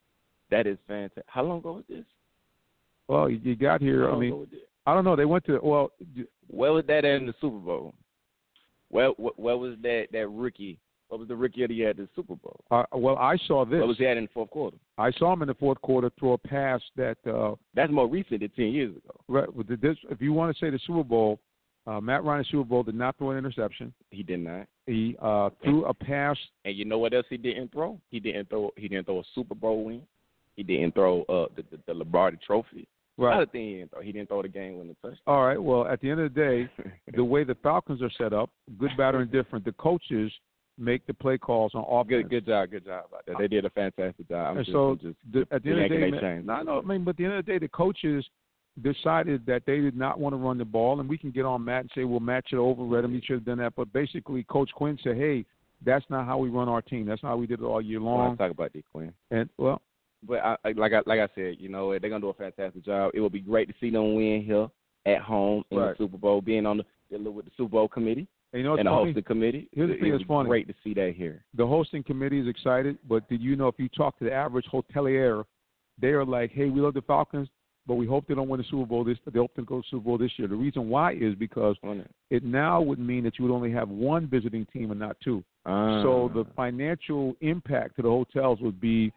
[0.50, 1.26] That is fantastic.
[1.28, 2.06] How long ago was this?
[3.08, 4.10] Well, you got here.
[4.10, 4.62] I mean, ago was this?
[4.88, 5.16] I don't know.
[5.16, 5.92] They went to well,
[6.48, 7.94] Where was that at in the Super Bowl?
[8.90, 10.80] Where where, where was that that rookie?
[11.10, 12.60] What was the rookie of the year at the Super Bowl?
[12.72, 13.80] uh, well, I saw this.
[13.80, 14.78] What was he at in the fourth quarter?
[14.98, 18.40] I saw him in the fourth quarter throw a pass that uh, That's more recent
[18.40, 19.16] than ten years ago.
[19.28, 21.40] right, with the, this, if you want to say the Super Bowl,
[21.88, 23.94] uh, Matt Ryan Super Bowl did not throw an interception.
[24.10, 24.66] He did not.
[24.88, 26.38] He uh, threw a pass.
[26.64, 28.00] And you know what else he didn't throw?
[28.10, 28.72] He didn't throw.
[28.76, 30.02] He didn't throw a Super Bowl win.
[30.56, 32.88] He didn't throw uh the the, the Lombardi Trophy.
[33.18, 33.32] Right.
[33.32, 34.02] Another thing he didn't throw.
[34.02, 35.20] He didn't throw the game winning touchdown.
[35.28, 35.62] All right.
[35.62, 36.70] Well, at the end of the day,
[37.16, 40.32] the way the Falcons are set up, good, bad, or indifferent, the coaches
[40.78, 42.24] make the play calls on offense.
[42.24, 43.38] Good, good job, good job about that.
[43.38, 44.52] They uh, did a fantastic job.
[44.52, 46.46] I'm and just, so just the, at the end of the day, man, change.
[46.46, 48.26] no, no, I mean, but at the end of the day, the coaches
[48.84, 51.64] decided that they did not want to run the ball, and we can get on
[51.64, 53.14] Matt and say, "Well, Matt should have overread him.
[53.14, 55.46] He should have done that." But basically, Coach Quinn said, "Hey,
[55.84, 57.06] that's not how we run our team.
[57.06, 59.14] That's not how we did it all year long." let's talk about that, Quinn.
[59.32, 59.82] And well,
[60.24, 63.12] But I, like I like I said, you know, they're gonna do a fantastic job.
[63.14, 64.68] It would be great to see them win here
[65.06, 65.98] at home in Right.
[65.98, 68.90] the Super Bowl, being on the with the Super Bowl committee you know and the
[68.90, 69.06] funny?
[69.06, 69.70] hosting committee.
[69.72, 70.48] Here's the thing that's funny.
[70.50, 71.44] Great to see that here.
[71.56, 74.66] the hosting committee is excited, but did you know if you talk to the average
[74.72, 75.44] hotelier,
[76.00, 77.50] they are like, "Hey, we love the Falcons,
[77.88, 79.18] but we hope they don't win the Super Bowl this.
[79.32, 81.76] They hope to go to the Super Bowl this year." The reason why is because
[82.30, 82.44] it?
[82.44, 85.44] now would mean that you would only have one visiting team and not two.
[85.66, 86.02] Ah.
[86.04, 89.12] So the financial impact to the hotels would be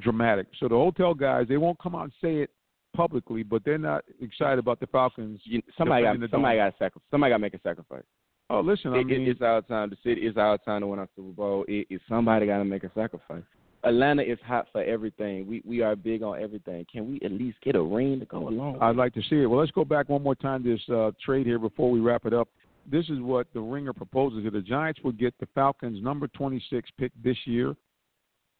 [0.00, 0.46] dramatic.
[0.58, 2.50] So the hotel guys, they won't come out and say it
[2.94, 5.40] publicly, but they're not excited about the Falcons.
[5.44, 6.74] you, somebody got somebody got
[7.10, 8.02] somebody got to make a sacrifice.
[8.50, 9.90] Oh, listen, I It- mean, it's our time.
[9.90, 10.22] The city.
[10.26, 11.64] It's our time to win our Super Bowl.
[11.68, 13.44] It, it, somebody got to make a sacrifice.
[13.84, 15.46] Atlanta is hot for everything.
[15.46, 16.84] We we are big on everything.
[16.92, 18.78] Can we at least get a ring to go along?
[18.82, 19.46] I'd like to see it.
[19.46, 22.34] Well, let's go back one more time this uh, trade here before we wrap it
[22.34, 22.48] up.
[22.90, 24.50] This is what the Ringer proposes here.
[24.50, 27.74] The Giants would get the Falcons' number 26 pick this year,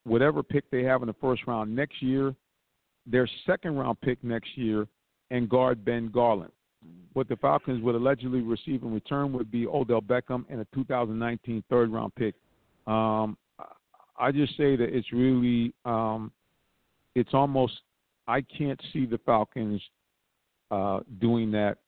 [0.05, 2.35] whatever pick they have in the first round next year,
[3.07, 4.87] their second round pick next year,
[5.31, 6.53] and guard Ben Garland.
[7.13, 11.65] What the Falcons would allegedly receive in return would be Odell Beckham and a 2019
[11.69, 12.35] third round pick.
[12.87, 13.37] Um,
[14.19, 16.31] I just say that it's really, um,
[17.15, 17.73] it's almost,
[18.29, 19.83] I can't see the Falcons
[20.71, 21.79] uh, doing that,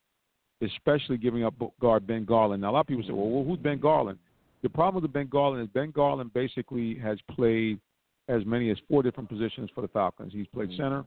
[0.61, 2.61] especially giving up guard Ben Garland.
[2.61, 4.19] Now, a lot of people say, well, well, who's Ben Garland?
[4.61, 7.79] The problem with Ben Garland is Ben Garland basically has played
[8.27, 10.33] as many as four different positions for the Falcons.
[10.33, 11.03] He's played center,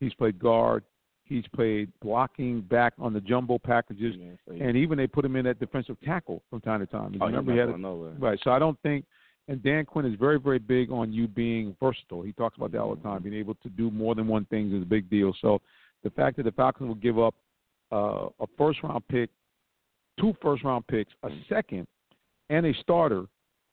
[0.00, 0.84] he's played guard,
[1.28, 5.46] he's played blocking back on the jumbo packages, Yeah, and even they put him in
[5.46, 7.12] at defensive tackle from time to time.
[7.14, 7.72] You oh, remember he had a.
[8.18, 8.38] Right.
[8.42, 9.04] So I don't think,
[9.48, 12.22] and Dan Quinn is very, very big on you being versatile.
[12.22, 13.22] He talks about that all the time.
[13.22, 15.34] Being able to do more than one thing is a big deal.
[15.40, 15.60] So
[16.02, 17.34] the fact that the Falcons will give up
[17.92, 19.30] uh, a first round pick,
[20.20, 21.86] two first round picks, a second,
[22.50, 23.24] and a starter,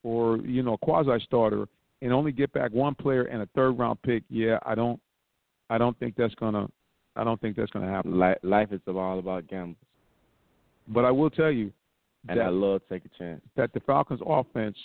[0.03, 1.67] or you know, a quasi starter,
[2.01, 4.23] and only get back one player and a third round pick.
[4.29, 4.99] Yeah, I don't,
[5.69, 6.67] I don't think that's gonna,
[7.15, 8.19] I don't think that's gonna happen.
[8.19, 9.77] Li- life is all about gambles,
[10.87, 11.71] But I will tell you
[12.27, 13.41] and I that love taking chance.
[13.55, 14.77] that the Falcons offense,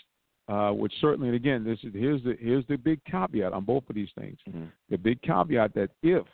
[0.49, 3.89] uh, which certainly, and again, this is here's the here's the big caveat on both
[3.89, 4.39] of these things.
[4.49, 4.69] Mhm.
[4.89, 6.27] The big caveat that if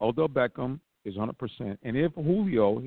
[0.00, 2.82] Odell Beckham is 100 percent, and if Julio,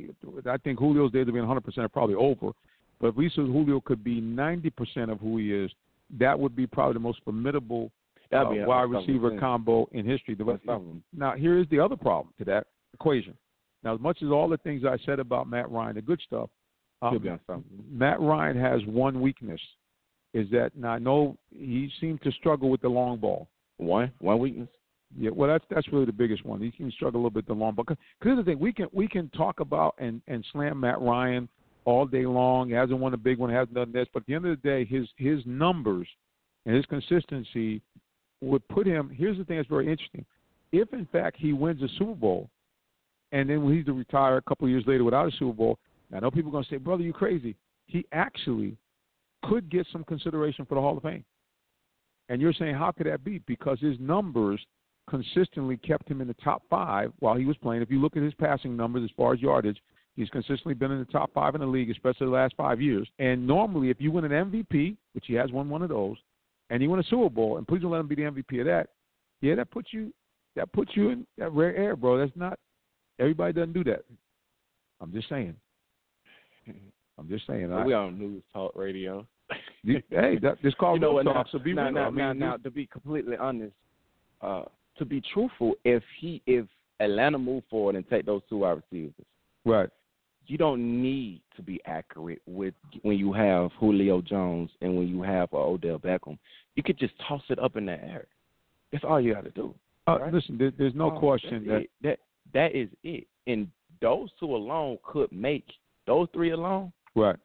[0.45, 2.51] I think Julio's days of being 100 percent are probably over,
[2.99, 5.71] but if Lisa Julio could be 90 percent of who he is,
[6.11, 7.91] that would be probably the most formidable
[8.31, 9.39] uh, That'd be wide receiver yeah.
[9.39, 10.35] combo in history.
[10.35, 11.01] The rest, Unstoppable.
[11.15, 13.35] now, here is the other problem to that equation.
[13.83, 16.49] Now, as much as all the things I said about Matt Ryan, the good stuff,
[17.01, 17.63] um.
[17.91, 19.61] Matt Ryan has one weakness.
[20.33, 20.89] Is that now?
[20.89, 23.47] I know he seemed to struggle with the long ball.
[23.77, 24.11] Why?
[24.19, 24.69] one weakness.
[25.17, 26.59] Yeah, well, that's that's really the biggest one.
[26.59, 27.85] He can struggle a little bit the long ball.
[27.87, 31.47] Because here's the thing: we can we can talk about and and slam Matt Ryan
[31.85, 32.67] all day long.
[32.67, 34.67] He hasn't won a big one, hasn't done this, but at the end of the
[34.67, 36.07] day, his his numbers
[36.65, 37.81] and his consistency
[38.41, 39.09] would put him.
[39.13, 40.25] Here's the thing that's very interesting:
[40.71, 42.49] if in fact he wins a Super Bowl,
[43.31, 45.79] and then he's to retire a couple of years later without a Super Bowl,
[46.15, 48.77] I know people are going to say, "Brother, you crazy." He actually
[49.43, 51.23] could get some consideration for the Hall of Fame.
[52.29, 53.39] And you're saying, how could that be?
[53.39, 54.59] Because his numbers
[55.09, 57.81] consistently kept him in the top five while he was playing.
[57.81, 59.81] If you look at his passing numbers as far as yardage,
[60.15, 63.07] he's consistently been in the top five in the league, especially the last five years.
[63.19, 66.17] And normally, if you win an MVP, which he has won one of those,
[66.69, 68.65] and you win a Super Bowl, and please don't let him be the MVP of
[68.65, 68.89] that.
[69.41, 70.13] Yeah, that puts you
[70.55, 72.17] that puts you in that rare air, bro.
[72.17, 72.59] That's not
[73.19, 74.03] everybody doesn't do that.
[75.01, 75.55] I'm just saying.
[77.19, 77.69] I'm just saying.
[77.69, 79.25] Well, we are on news talk radio.
[79.83, 81.23] You, hey, that, this called you know what?
[81.23, 81.35] talk.
[81.35, 83.73] Now, so be now, now, I now, now, to be completely honest,
[84.41, 84.63] uh,
[84.97, 86.65] to be truthful, if he if
[86.99, 89.13] Atlanta move forward and take those two wide receivers,
[89.65, 89.89] right.
[90.47, 95.21] You don't need to be accurate with when you have Julio Jones and when you
[95.21, 96.37] have uh, Odell Beckham.
[96.75, 98.27] You could just toss it up in the air.
[98.91, 99.73] That's all you got to do.
[100.07, 100.33] Uh, Right.
[100.33, 101.89] Listen, there, there's no Oh, question that it.
[102.01, 102.19] that
[102.53, 103.27] that is it.
[103.45, 103.67] And
[104.01, 105.65] those two alone could make
[106.05, 106.93] those three alone.
[107.15, 107.35] right.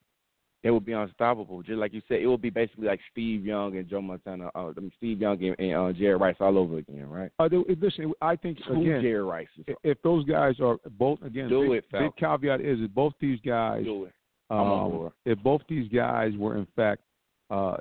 [0.63, 1.61] They would be unstoppable.
[1.61, 4.49] Just like you said, it would be basically like Steve Young and Joe Montana.
[4.55, 7.29] Uh, I mean, Steve Young and, and uh, Jerry Rice all over again, right?
[7.37, 9.65] Uh, there- listen, I think Two again, Jerry Rices.
[9.67, 12.01] i- if those guys are both again, Do big, it, Fal.
[12.03, 14.13] big caveat is that both these guys, Do it.
[14.49, 15.11] I'm on um, board.
[15.25, 17.01] if both these guys were in fact,
[17.49, 17.75] uh,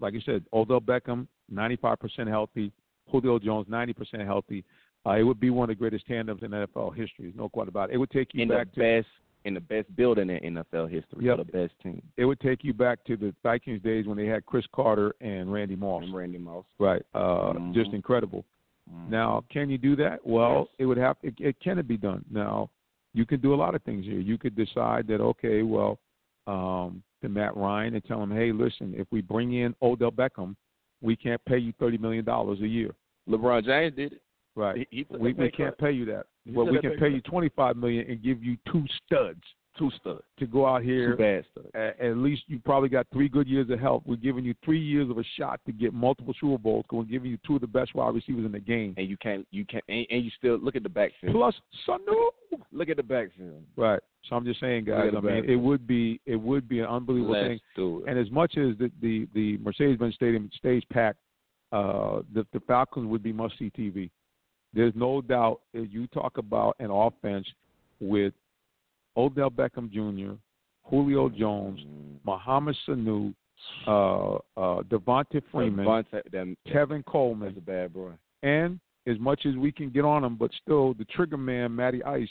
[0.00, 2.70] like you said, Odell Beckham, 95% healthy,
[3.10, 4.64] Julio Jones, 90% healthy,
[5.06, 7.24] uh, it would be one of the greatest tandems in NFL history.
[7.26, 7.94] There's no question about it.
[7.94, 9.08] It would take you In the back to best,
[9.44, 11.36] in the best building in NFL history Yep.
[11.38, 12.00] for the best team.
[12.16, 15.52] it would take you back to the Vikings days when they had Cris Carter and
[15.52, 16.02] Randy Moss.
[16.04, 16.64] And Randy Moss.
[16.78, 17.02] Right.
[17.14, 17.74] Uh, Mhm.
[17.74, 18.44] Just incredible.
[18.90, 19.08] Mhm.
[19.10, 20.26] Now, can you do that?
[20.26, 20.76] Well, Yes.
[20.80, 21.16] it would have.
[21.22, 22.24] It, it can it be done.
[22.30, 22.70] Now,
[23.12, 24.18] you can do a lot of things here.
[24.20, 25.98] You could decide that okay, well,
[26.46, 30.54] um, to Matt Ryan and tell him, hey, listen, if we bring in Odell Beckham,
[31.00, 32.94] we can't pay you thirty million dollars a year.
[33.28, 34.22] LeBron James did it.
[34.56, 34.86] Right.
[34.90, 36.26] He, he We, we can't pay you that.
[36.44, 39.40] He But we can pay pay you twenty five million and give you two studs
[39.76, 41.16] two studs, to go out two here.
[41.16, 41.66] bad studs.
[41.74, 44.04] At, at least you probably got three good years of help.
[44.06, 46.84] We're giving you three years of a shot to get multiple Super Bowls.
[46.88, 48.94] 'cause We're giving you two of the best wide receivers in the game.
[48.96, 51.34] And you can't, you can't, and, and you still look at the backfield.
[51.34, 51.54] Plus,
[51.88, 52.28] Sanu.
[52.70, 53.64] Look at the backfield.
[53.76, 53.98] Right.
[54.28, 55.10] So I'm just saying, guys.
[55.16, 57.60] I mean, it would be it would be an unbelievable Let's thing.
[57.74, 58.10] do it.
[58.10, 61.18] And as much as the the, the Mercedes-Benz Stadium stays packed,
[61.72, 64.08] uh, the the Falcons would be must-see TV.
[64.74, 65.60] There's no doubt.
[65.72, 67.46] If you talk about an offense
[68.00, 68.32] with
[69.16, 70.34] Odell Beckham Jr.,
[70.84, 72.18] Julio Jones, Mm.
[72.24, 73.34] Mohamed Sanu,
[73.86, 78.12] uh, uh, Devonta Freeman, Devontae- them- Kevin that's Coleman, a bad boy.
[78.42, 82.02] and as much as we can get on him, but still the trigger man, Matty
[82.04, 82.28] Ice.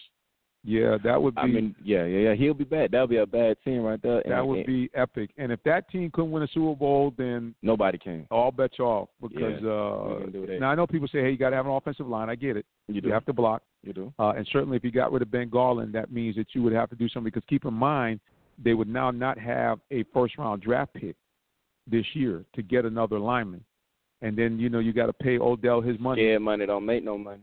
[0.65, 2.35] Yeah, that would be I mean, yeah, yeah, yeah.
[2.35, 2.91] He'll be bad.
[2.91, 4.21] That'll be a bad team right there.
[4.25, 5.31] that And- would and be epic.
[5.37, 8.25] And if that team couldn't win a Super Bowl, then nobody can.
[8.31, 9.09] all bets off.
[9.21, 10.59] Because Yeah, uh, we can do that.
[10.61, 12.55] now I know people say, "Hey, you got to have an offensive line." I get
[12.55, 12.65] it.
[12.87, 13.09] You You, do.
[13.09, 14.13] have to block, You do.
[14.19, 16.73] uh, and certainly if you got rid of Ben Garland, that means that you would
[16.73, 17.25] have to do something.
[17.29, 18.21] Because keep in mind,
[18.57, 21.15] they would now not have a first round draft pick
[21.87, 23.65] this year to get another lineman,
[24.21, 26.25] and then you know you got to pay Odell his money.
[26.29, 27.41] Yeah, money don't make no money.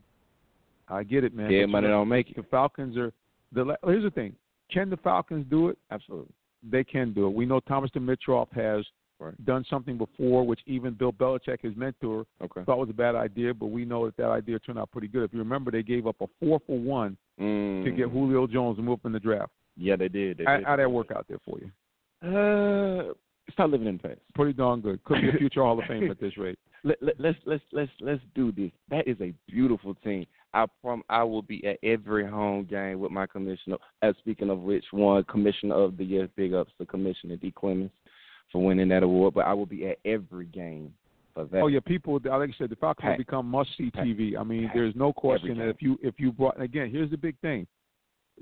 [0.91, 1.49] I get it, man.
[1.51, 2.35] Yeah, you money know, don't make it.
[2.35, 3.11] The Falcons are
[3.53, 3.77] the.
[3.85, 4.35] Here's the thing:
[4.71, 5.77] can the Falcons do it?
[5.89, 6.33] Absolutely.
[6.69, 7.33] They can do it.
[7.33, 8.85] We know Thomas Dimitroff has
[9.19, 9.45] Right.
[9.45, 12.63] done something before, which even Bill Belichick, his mentor, Okay.
[12.63, 15.23] thought was a bad idea, but we know that that idea turned out pretty good.
[15.25, 17.83] If you remember, they gave up a four for one Mm.
[17.83, 19.51] to get Julio Jones and move up in the draft.
[19.77, 20.37] Yeah, they did.
[20.39, 20.65] They How, did.
[20.65, 21.71] how'd that work out there for you?
[22.27, 23.13] Uh,
[23.51, 24.19] start living in the past.
[24.33, 25.03] Pretty darn good.
[25.03, 26.57] Could be a future Hall of Fame at this rate.
[26.83, 28.71] Let, let, let's let's let's let's do this.
[28.89, 30.25] That is a beautiful team.
[30.53, 33.77] I prom I will be at every home game with my commissioner.
[34.01, 37.51] As speaking of which, one commissioner of the year, big ups to Commissioner D.
[37.55, 37.91] Clemens
[38.51, 39.33] for winning that award.
[39.35, 40.93] But I will be at every game
[41.33, 41.61] for that.
[41.61, 42.13] Oh yeah, people.
[42.15, 44.37] Like I said, the Falcons have become must-see TV.
[44.37, 47.37] I mean, there's no question that if you if you brought again, here's the big
[47.41, 47.67] thing.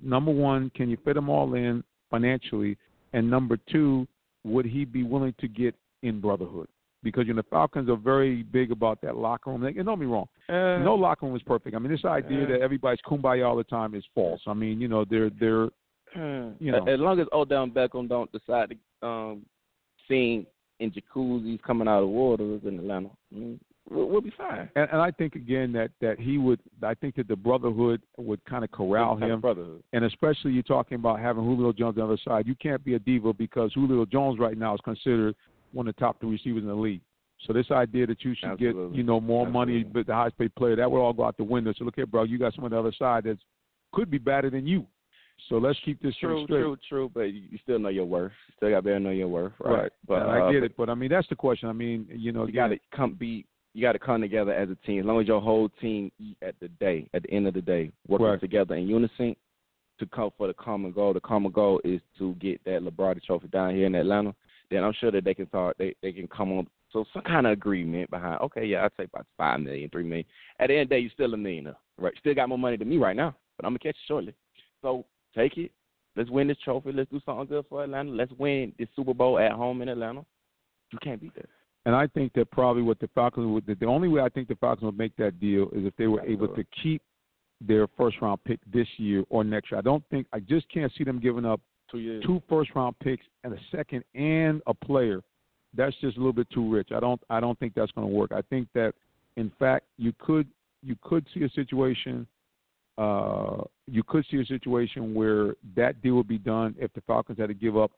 [0.02, 2.78] Number one, can you fit them all in financially?
[3.14, 4.08] And number two,
[4.44, 6.68] would he be willing to get in brotherhood?
[7.02, 9.64] Because you know, the Falcons are very big about that locker room.
[9.64, 11.76] And don't get me wrong, Uh, no locker room is perfect.
[11.76, 12.48] I mean, this idea Uh.
[12.48, 14.42] that everybody's kumbaya all the time is false.
[14.48, 15.66] I mean, you know, they're they're
[16.16, 16.84] uh, you know.
[16.88, 18.72] as long as Odell Beckham don't decide
[19.02, 19.46] to um
[20.08, 20.46] sing
[20.80, 24.70] in jacuzzis coming out of waters in Atlanta, mm, we'll, we'll be fine.
[24.76, 26.60] and, and I think again that that he would.
[26.84, 29.42] I think that the brotherhood would kind of corral Kind of him.
[29.42, 29.84] brotherhood.
[29.94, 32.48] and especially you're talking about having Julio Jones on the other side.
[32.48, 35.36] You can't be a diva because Julio Jones right now is considered
[35.74, 37.02] one of the top three receivers in the league.
[37.48, 38.90] So this idea that you should Absolutely.
[38.90, 41.38] get, you know, more money, but the highest paid player, that would all go out
[41.38, 41.74] the window.
[41.78, 43.38] So look here, bro, you got someone on the other side that
[43.94, 44.86] could be better than you.
[45.48, 46.60] So let's keep this True, straight.
[46.60, 47.12] true, true.
[47.14, 48.34] But you still know your worth.
[48.50, 49.84] You still got better know your worth, right?
[49.84, 49.92] Right.
[50.06, 51.70] But And I uh, get it, but I mean that's the question.
[51.70, 53.46] I mean, you know, You got to come be.
[53.74, 55.00] You got to come together as a team.
[55.00, 56.12] As long as your whole team
[56.42, 58.40] at the day, at the end of the day, working Right.
[58.42, 59.36] together in unison
[60.00, 61.14] to come for the common goal.
[61.14, 64.34] The common goal is to get that Lombardi Trophy down here in Atlanta.
[64.70, 65.76] Then I'm sure that they can start.
[65.80, 68.42] They they can come on So some kind of agreement behind.
[68.42, 70.26] Okay, yeah, I'll take about five million, three million.
[70.60, 72.14] At the end of the day, you're still a millionaire, right?
[72.20, 74.34] Still got more money than me right now, but I'm gonna catch you shortly.
[74.82, 75.06] So
[75.36, 75.72] take it.
[76.16, 76.92] Let's win this trophy.
[76.92, 78.12] Let's do something good for Atlanta.
[78.12, 80.26] Let's win this Super Bowl at home in Atlanta.
[80.92, 81.46] You can't beat that.
[81.86, 84.56] And I think that probably what the Falcons would the only way I think the
[84.56, 87.02] Falcons would make that deal is if they were able to keep
[87.62, 89.80] their first round pick this year or next year.
[89.80, 91.62] I don't think I just can't see them giving up
[91.92, 95.22] two years, two first round picks and a second and a player.
[95.76, 96.90] That's just a little bit too rich.
[96.96, 98.32] I don't I don't think that's going to work.
[98.32, 98.94] I think that
[99.38, 100.48] in fact you could
[100.82, 102.28] you could see a situation
[103.00, 107.40] uh, you could see a situation where that deal would be done if the Falcons
[107.40, 107.92] had to give up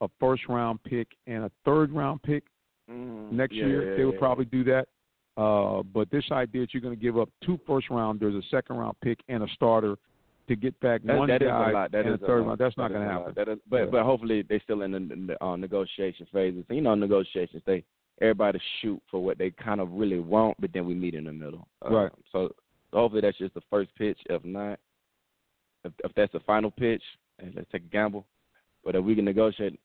[0.00, 2.42] a first round pick and a third round pick
[2.90, 3.90] mm, next yeah, year.
[3.90, 4.18] Yeah, they would yeah.
[4.18, 4.88] probably do that.
[5.36, 8.76] Uh, but this idea that you're going to give up two first rounders, a second
[8.76, 9.96] round pick, and a starter
[10.54, 11.92] to get back That, one that is guy a lot.
[11.92, 13.32] That and is a third round, that's not That going to happen.
[13.36, 13.90] That is, but Yeah.
[13.90, 16.64] but hopefully they still in the, in the uh, negotiation phases.
[16.68, 17.84] You know, negotiations they
[18.20, 21.32] everybody shoot for what they kind of really want, but then we meet in the
[21.32, 21.66] middle.
[21.84, 22.12] Uh, Right.
[22.30, 22.54] So
[22.92, 24.18] hopefully that's just the first pitch.
[24.28, 24.78] If not,
[25.84, 27.02] if, if that's the final pitch,
[27.56, 28.24] let's take a gamble.
[28.84, 29.78] But if we can negotiate,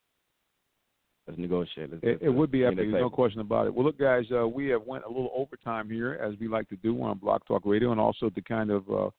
[1.26, 1.90] let's negotiate.
[1.90, 2.90] Let's, It, it would be let's epic.
[2.90, 3.74] There's no question about it.
[3.74, 6.76] Well, look, guys, uh, we have went a little overtime here, as we like to
[6.76, 9.10] do on Block Talk Radio, and also to kind of uh,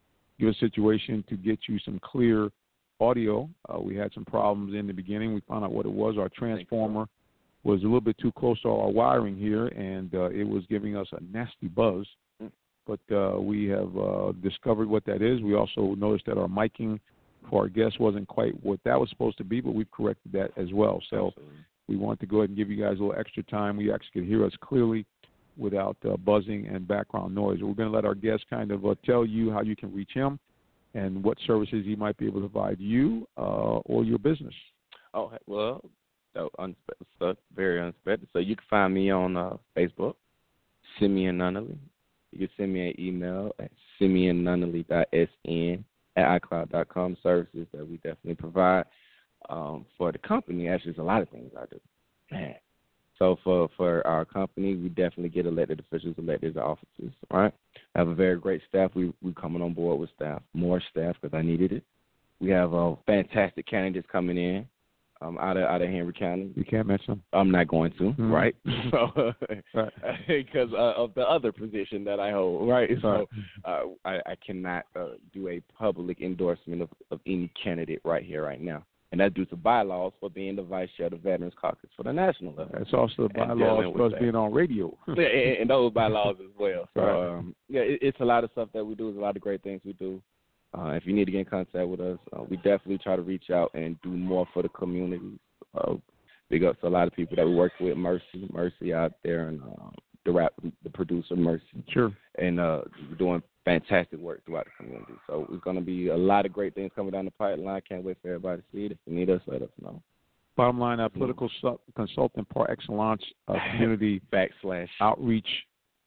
[0.48, 2.50] a situation to get you some clear
[3.02, 3.50] audio.
[3.68, 5.34] Uh, we had some problems in the beginning.
[5.34, 6.18] We found out what it was.
[6.18, 7.08] Our transformer
[7.64, 10.96] was a little bit too close to our wiring here, and uh, it was giving
[10.96, 12.08] us a nasty buzz.
[12.42, 12.52] Mm.
[12.88, 15.42] But uh, we have uh, discovered what that is.
[15.42, 17.00] We also noticed that our miking
[17.50, 20.52] for our guests wasn't quite what that was supposed to be, but we've corrected that
[20.58, 21.02] as well.
[21.10, 21.56] So Absolutely.
[21.88, 23.78] we want to go ahead and give you guys a little extra time.
[23.78, 25.06] We actually could hear us clearly
[25.60, 27.60] without uh, buzzing and background noise.
[27.62, 30.12] We're going to let our guest kind of uh, tell you how you can reach
[30.14, 30.40] him
[30.94, 34.54] and what services he might be able to provide you uh, or your business.
[35.14, 35.84] Oh well,
[36.34, 38.30] so unexpected stuff, very unexpected.
[38.34, 40.16] So you can find me on uh, Facebook,
[41.00, 41.78] Simeon Nunnally.
[42.32, 45.84] You can send me an email at simeonnunnally.sn
[46.16, 47.18] at icloud.com.
[47.24, 48.86] Services that we definitely provide
[49.50, 50.68] um, for the company.
[50.68, 51.80] Actually, there's a lot of things I do.
[52.32, 52.56] Man.
[53.20, 57.14] So for for our company, we definitely get elected officials elected to offices.
[57.32, 57.54] Right.
[57.96, 58.92] I have a very great staff.
[58.96, 61.84] We we coming on board with staff, more staff because I needed it.
[62.40, 64.66] We have a fantastic candidates coming in
[65.22, 66.52] um, out of out of Henry County.
[66.56, 67.24] You can't mention them.
[67.34, 68.32] I'm not going to, Mhm.
[68.32, 68.56] right?
[68.92, 69.34] So,
[69.74, 69.94] Right.
[70.28, 72.90] because uh, of the other position that I hold, right?
[73.02, 73.28] So,
[73.66, 78.44] uh, I, I cannot uh, do a public endorsement of, of any candidate right here,
[78.44, 81.54] right now, and that's due to bylaws for being the vice chair of the Veterans
[81.60, 82.74] Caucus for the national level.
[82.78, 84.96] That's also the bylaws for us being on radio.
[85.08, 86.88] Yeah, and, and those bylaws as well.
[86.94, 87.38] So, Right.
[87.38, 89.06] um, yeah, it, it's a lot of stuff that we do.
[89.06, 90.22] There's a lot of great things we do.
[90.78, 93.24] Uh, if you need to get in contact with us, uh, we definitely try to
[93.24, 95.40] reach out and do more for the community.
[95.76, 95.96] Uh,
[96.50, 99.48] big ups to a lot of people that we work with, Mercy, Mercy out there,
[99.48, 99.90] and uh,
[100.26, 100.54] the rap,
[100.84, 102.12] the producer Mercy, Sure.
[102.38, 102.82] and uh,
[103.18, 105.14] doing fantastic work throughout the community.
[105.28, 107.82] So it's going to be a lot of great things coming down the pipeline.
[107.88, 108.92] Can't wait for everybody to see it.
[108.94, 110.02] If you need us, let us know.
[110.56, 114.90] Bottom line, uh, political su- consultant par excellence, uh, community Backslash.
[115.00, 115.48] outreach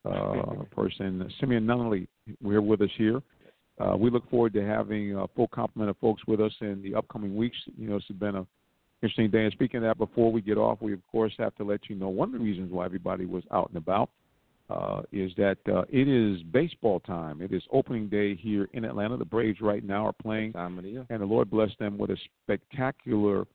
[0.04, 2.06] uh, person, Simeon Nunnally,
[2.42, 3.22] we're with us here.
[3.80, 6.94] Uh, we look forward to having a full complement of folks with us in the
[6.94, 7.56] upcoming weeks.
[7.78, 8.46] You know, it's been a
[9.02, 9.44] interesting day.
[9.44, 11.96] And speaking of that, before we get off, we of course have to let you
[11.96, 14.10] know one of the reasons why everybody was out and about
[14.72, 17.40] uh, is that uh, it is baseball time.
[17.42, 19.16] It is opening day here in Atlanta.
[19.16, 20.58] The Braves right now are playing the
[21.10, 23.46] and the Lord bless them with a spectacular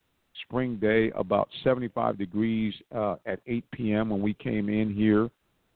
[0.44, 4.10] spring day, about 75 degrees uh, at 8 p.m.
[4.10, 5.30] when we came in here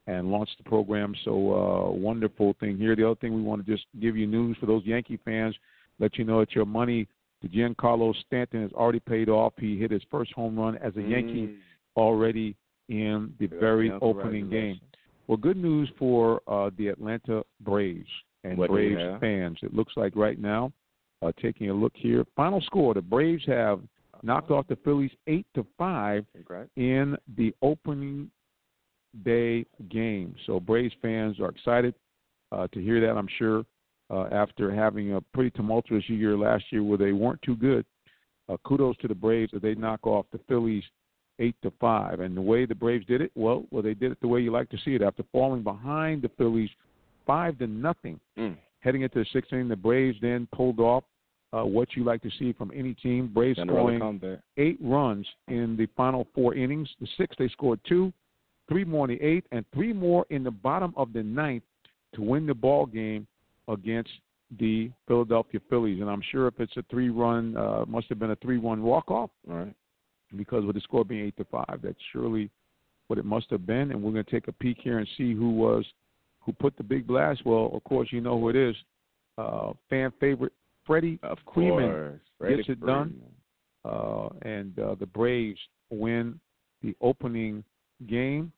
[0.06, 1.14] and launched the program.
[1.24, 2.94] So uh, wonderful thing here.
[2.94, 5.54] The other thing we want to just give you news for those Yankee fans,
[5.98, 7.08] let you know that your money
[7.42, 9.52] to Giancarlo Stanton has already paid off.
[9.58, 11.56] He hit his first home run as a Yankee Mm.
[11.96, 12.56] already
[12.88, 14.80] in the Yeah, very opening game.
[15.26, 18.08] Well, good news for uh, the Atlanta Braves
[18.44, 19.58] and What Braves fans.
[19.62, 20.72] It looks like right now,
[21.22, 23.80] uh, taking a look here, final score: the Braves have
[24.22, 26.70] knocked off the Phillies eight to five Congrats.
[26.76, 28.30] in the opening
[29.24, 30.34] day game.
[30.46, 31.94] So Braves fans are excited
[32.50, 33.16] uh, to hear that.
[33.16, 33.64] I'm sure
[34.10, 37.84] uh, after having a pretty tumultuous year last year where they weren't too good.
[38.48, 40.82] Uh, kudos to the Braves that they knock off the Phillies
[41.44, 42.20] eight to five.
[42.20, 44.50] And the way the Braves did it, well, well, they did it the way you
[44.52, 45.02] like to see it.
[45.02, 46.70] After falling behind the Phillies
[47.26, 48.56] five to nothing, Mm.
[48.80, 51.04] heading into the sixth inning, the Braves then pulled off
[51.54, 53.26] uh, what you like to see from any team.
[53.28, 54.38] Braves Cinderella scoring comeback.
[54.56, 56.88] eight runs in the final four innings.
[57.00, 58.10] The sixth, they scored two,
[58.68, 61.62] three more in the eighth, and three more in the bottom of the ninth
[62.14, 63.26] to win the ball game
[63.68, 64.10] against
[64.58, 66.00] the Philadelphia Phillies.
[66.00, 69.56] And I'm sure if it's a three-run, uh, must have been a three-run walk-off All
[69.56, 69.74] right.
[70.36, 72.50] Because with the score being eight to five, that's surely
[73.08, 75.34] what it must have been, and we're going to take a peek here and see
[75.34, 75.84] who was
[76.40, 77.44] who put the big blast.
[77.44, 78.76] Well, of course, you know who it is.
[79.38, 80.52] Uh, fan favorite
[80.86, 82.20] Freddie Of Freeman.
[82.38, 83.14] Freddie gets it done.
[83.84, 85.58] Uh, and uh, the Braves
[85.90, 86.38] win
[86.82, 87.64] the opening
[88.06, 88.52] game,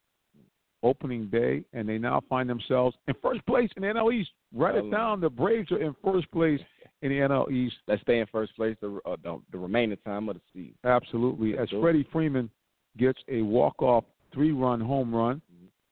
[0.83, 4.31] opening day, and they now find themselves in first place in the NL East.
[4.55, 5.21] Write it down.
[5.21, 6.61] The Braves are in first place
[7.03, 7.77] in the NL East.
[7.89, 10.75] Let's stay in first place the uh, the, the remaining time of the season.
[10.85, 11.59] Absolutely.
[11.59, 11.69] As.
[11.81, 12.49] Freddie Freeman
[12.97, 15.43] gets a walk-off three-run home run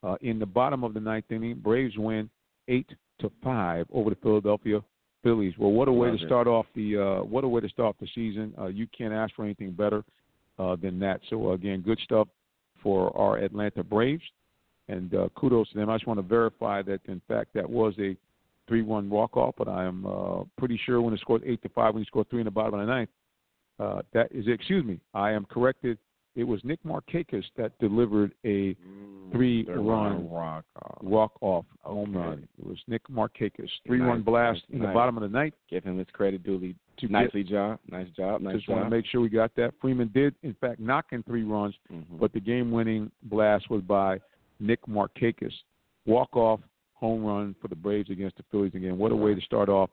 [0.02, 2.28] uh, in the bottom of the ninth inning, Braves win
[2.68, 2.88] eight
[3.20, 4.80] to five over the Philadelphia
[5.22, 5.54] Phillies.
[5.58, 6.28] Well, what a way Love to it.
[6.28, 8.52] start off the uh, what a way to start off the season.
[8.58, 10.04] Uh, you can't ask for anything better
[10.58, 11.20] uh, than that.
[11.30, 12.28] So again, good stuff
[12.82, 14.24] for our Atlanta Braves,
[14.88, 15.88] and uh, kudos to them.
[15.88, 18.16] I just want to verify that in fact that was a
[18.68, 22.02] three-one walk-off, but I am uh, pretty sure when it scored eight to five, when
[22.02, 23.10] he scored three in the bottom of the ninth,
[23.80, 25.98] uh, that is excuse me, I am corrected.
[26.34, 28.74] It was Nick Markakis that delivered a
[29.32, 31.02] three run rock off.
[31.02, 32.26] walk-off home Okay.
[32.26, 32.48] run.
[32.58, 34.94] It was Nick Markakis, three-run Nice, blast nice, in the nice.
[34.94, 35.52] bottom of the ninth.
[35.68, 36.74] Give him his credit duly.
[36.98, 37.80] To Nicely job.
[37.90, 38.40] Nice job.
[38.40, 38.76] Nice Just job.
[38.76, 39.74] want to make sure we got that.
[39.80, 42.18] Freeman did, in fact, knock in three runs, Mhm.
[42.18, 44.18] but the game-winning blast was by
[44.60, 45.52] Nick Markakis.
[46.06, 46.60] Walk-off
[47.03, 48.96] home run for the Braves against the Phillies again.
[48.96, 49.90] What a way to start off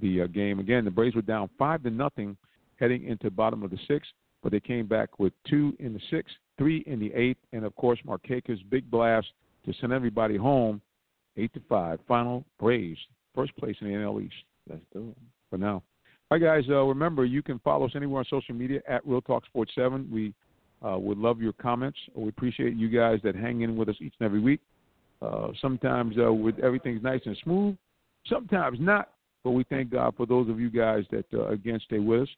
[0.00, 0.60] the uh, game.
[0.60, 2.36] Again, the Braves were down five to nothing
[2.76, 4.12] heading into the bottom of the sixth,
[4.44, 7.74] but they came back with two in the sixth, three in the eighth, and of
[7.74, 9.26] course Markakis' big blast
[9.66, 10.80] to send everybody home,
[11.36, 11.98] eight to five.
[12.06, 13.00] Final Braves,
[13.34, 14.34] first place in the NL East
[14.70, 15.16] Let's do it.
[15.50, 15.82] for now.
[16.30, 16.64] All right, guys.
[16.70, 20.08] Uh, remember, you can follow us anywhere on social media at Real Talk Sports Seven.
[20.12, 20.32] We
[20.88, 21.98] uh, would love your comments.
[22.14, 24.60] We appreciate you guys that hang in with us each and every week.
[25.22, 27.76] Uh, sometimes uh, with everything's nice and smooth,
[28.26, 29.10] sometimes not.
[29.44, 32.28] But we thank God for those of you guys that uh, again stay with us.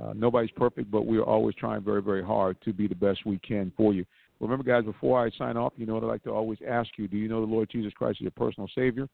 [0.00, 3.26] Uh, nobody's perfect, but we are always trying very, very hard to be the best
[3.26, 4.04] we can for you.
[4.38, 7.08] Remember, guys, before I sign off, you know what I like to always ask you:
[7.08, 9.08] Do you know the Lord Jesus Christ is your personal Savior?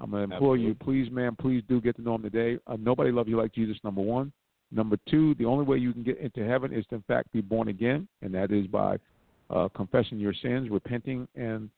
[0.00, 2.58] I'm going to implore you, please, man, please do get to know Him today.
[2.66, 3.76] Uh, nobody loves you like Jesus.
[3.84, 4.32] Number one.
[4.74, 7.42] Number two, the only way you can get into heaven is to, in fact, be
[7.42, 8.96] born again, and that is by
[9.50, 11.68] uh, confessing your sins, repenting, and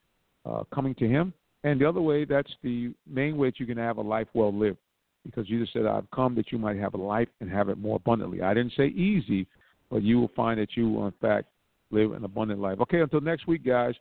[0.44, 1.32] uh, coming to Him.
[1.62, 4.54] And the other way, that's the main way that you can have a life well
[4.54, 4.78] lived.
[5.24, 7.96] Because Jesus said, I've come that you might have a life and have it more
[7.96, 8.42] abundantly.
[8.42, 9.46] I didn't say easy,
[9.90, 11.48] but you will find that you will, in fact,
[11.90, 12.78] live an abundant life.
[12.80, 13.94] Okay, until next week, guys,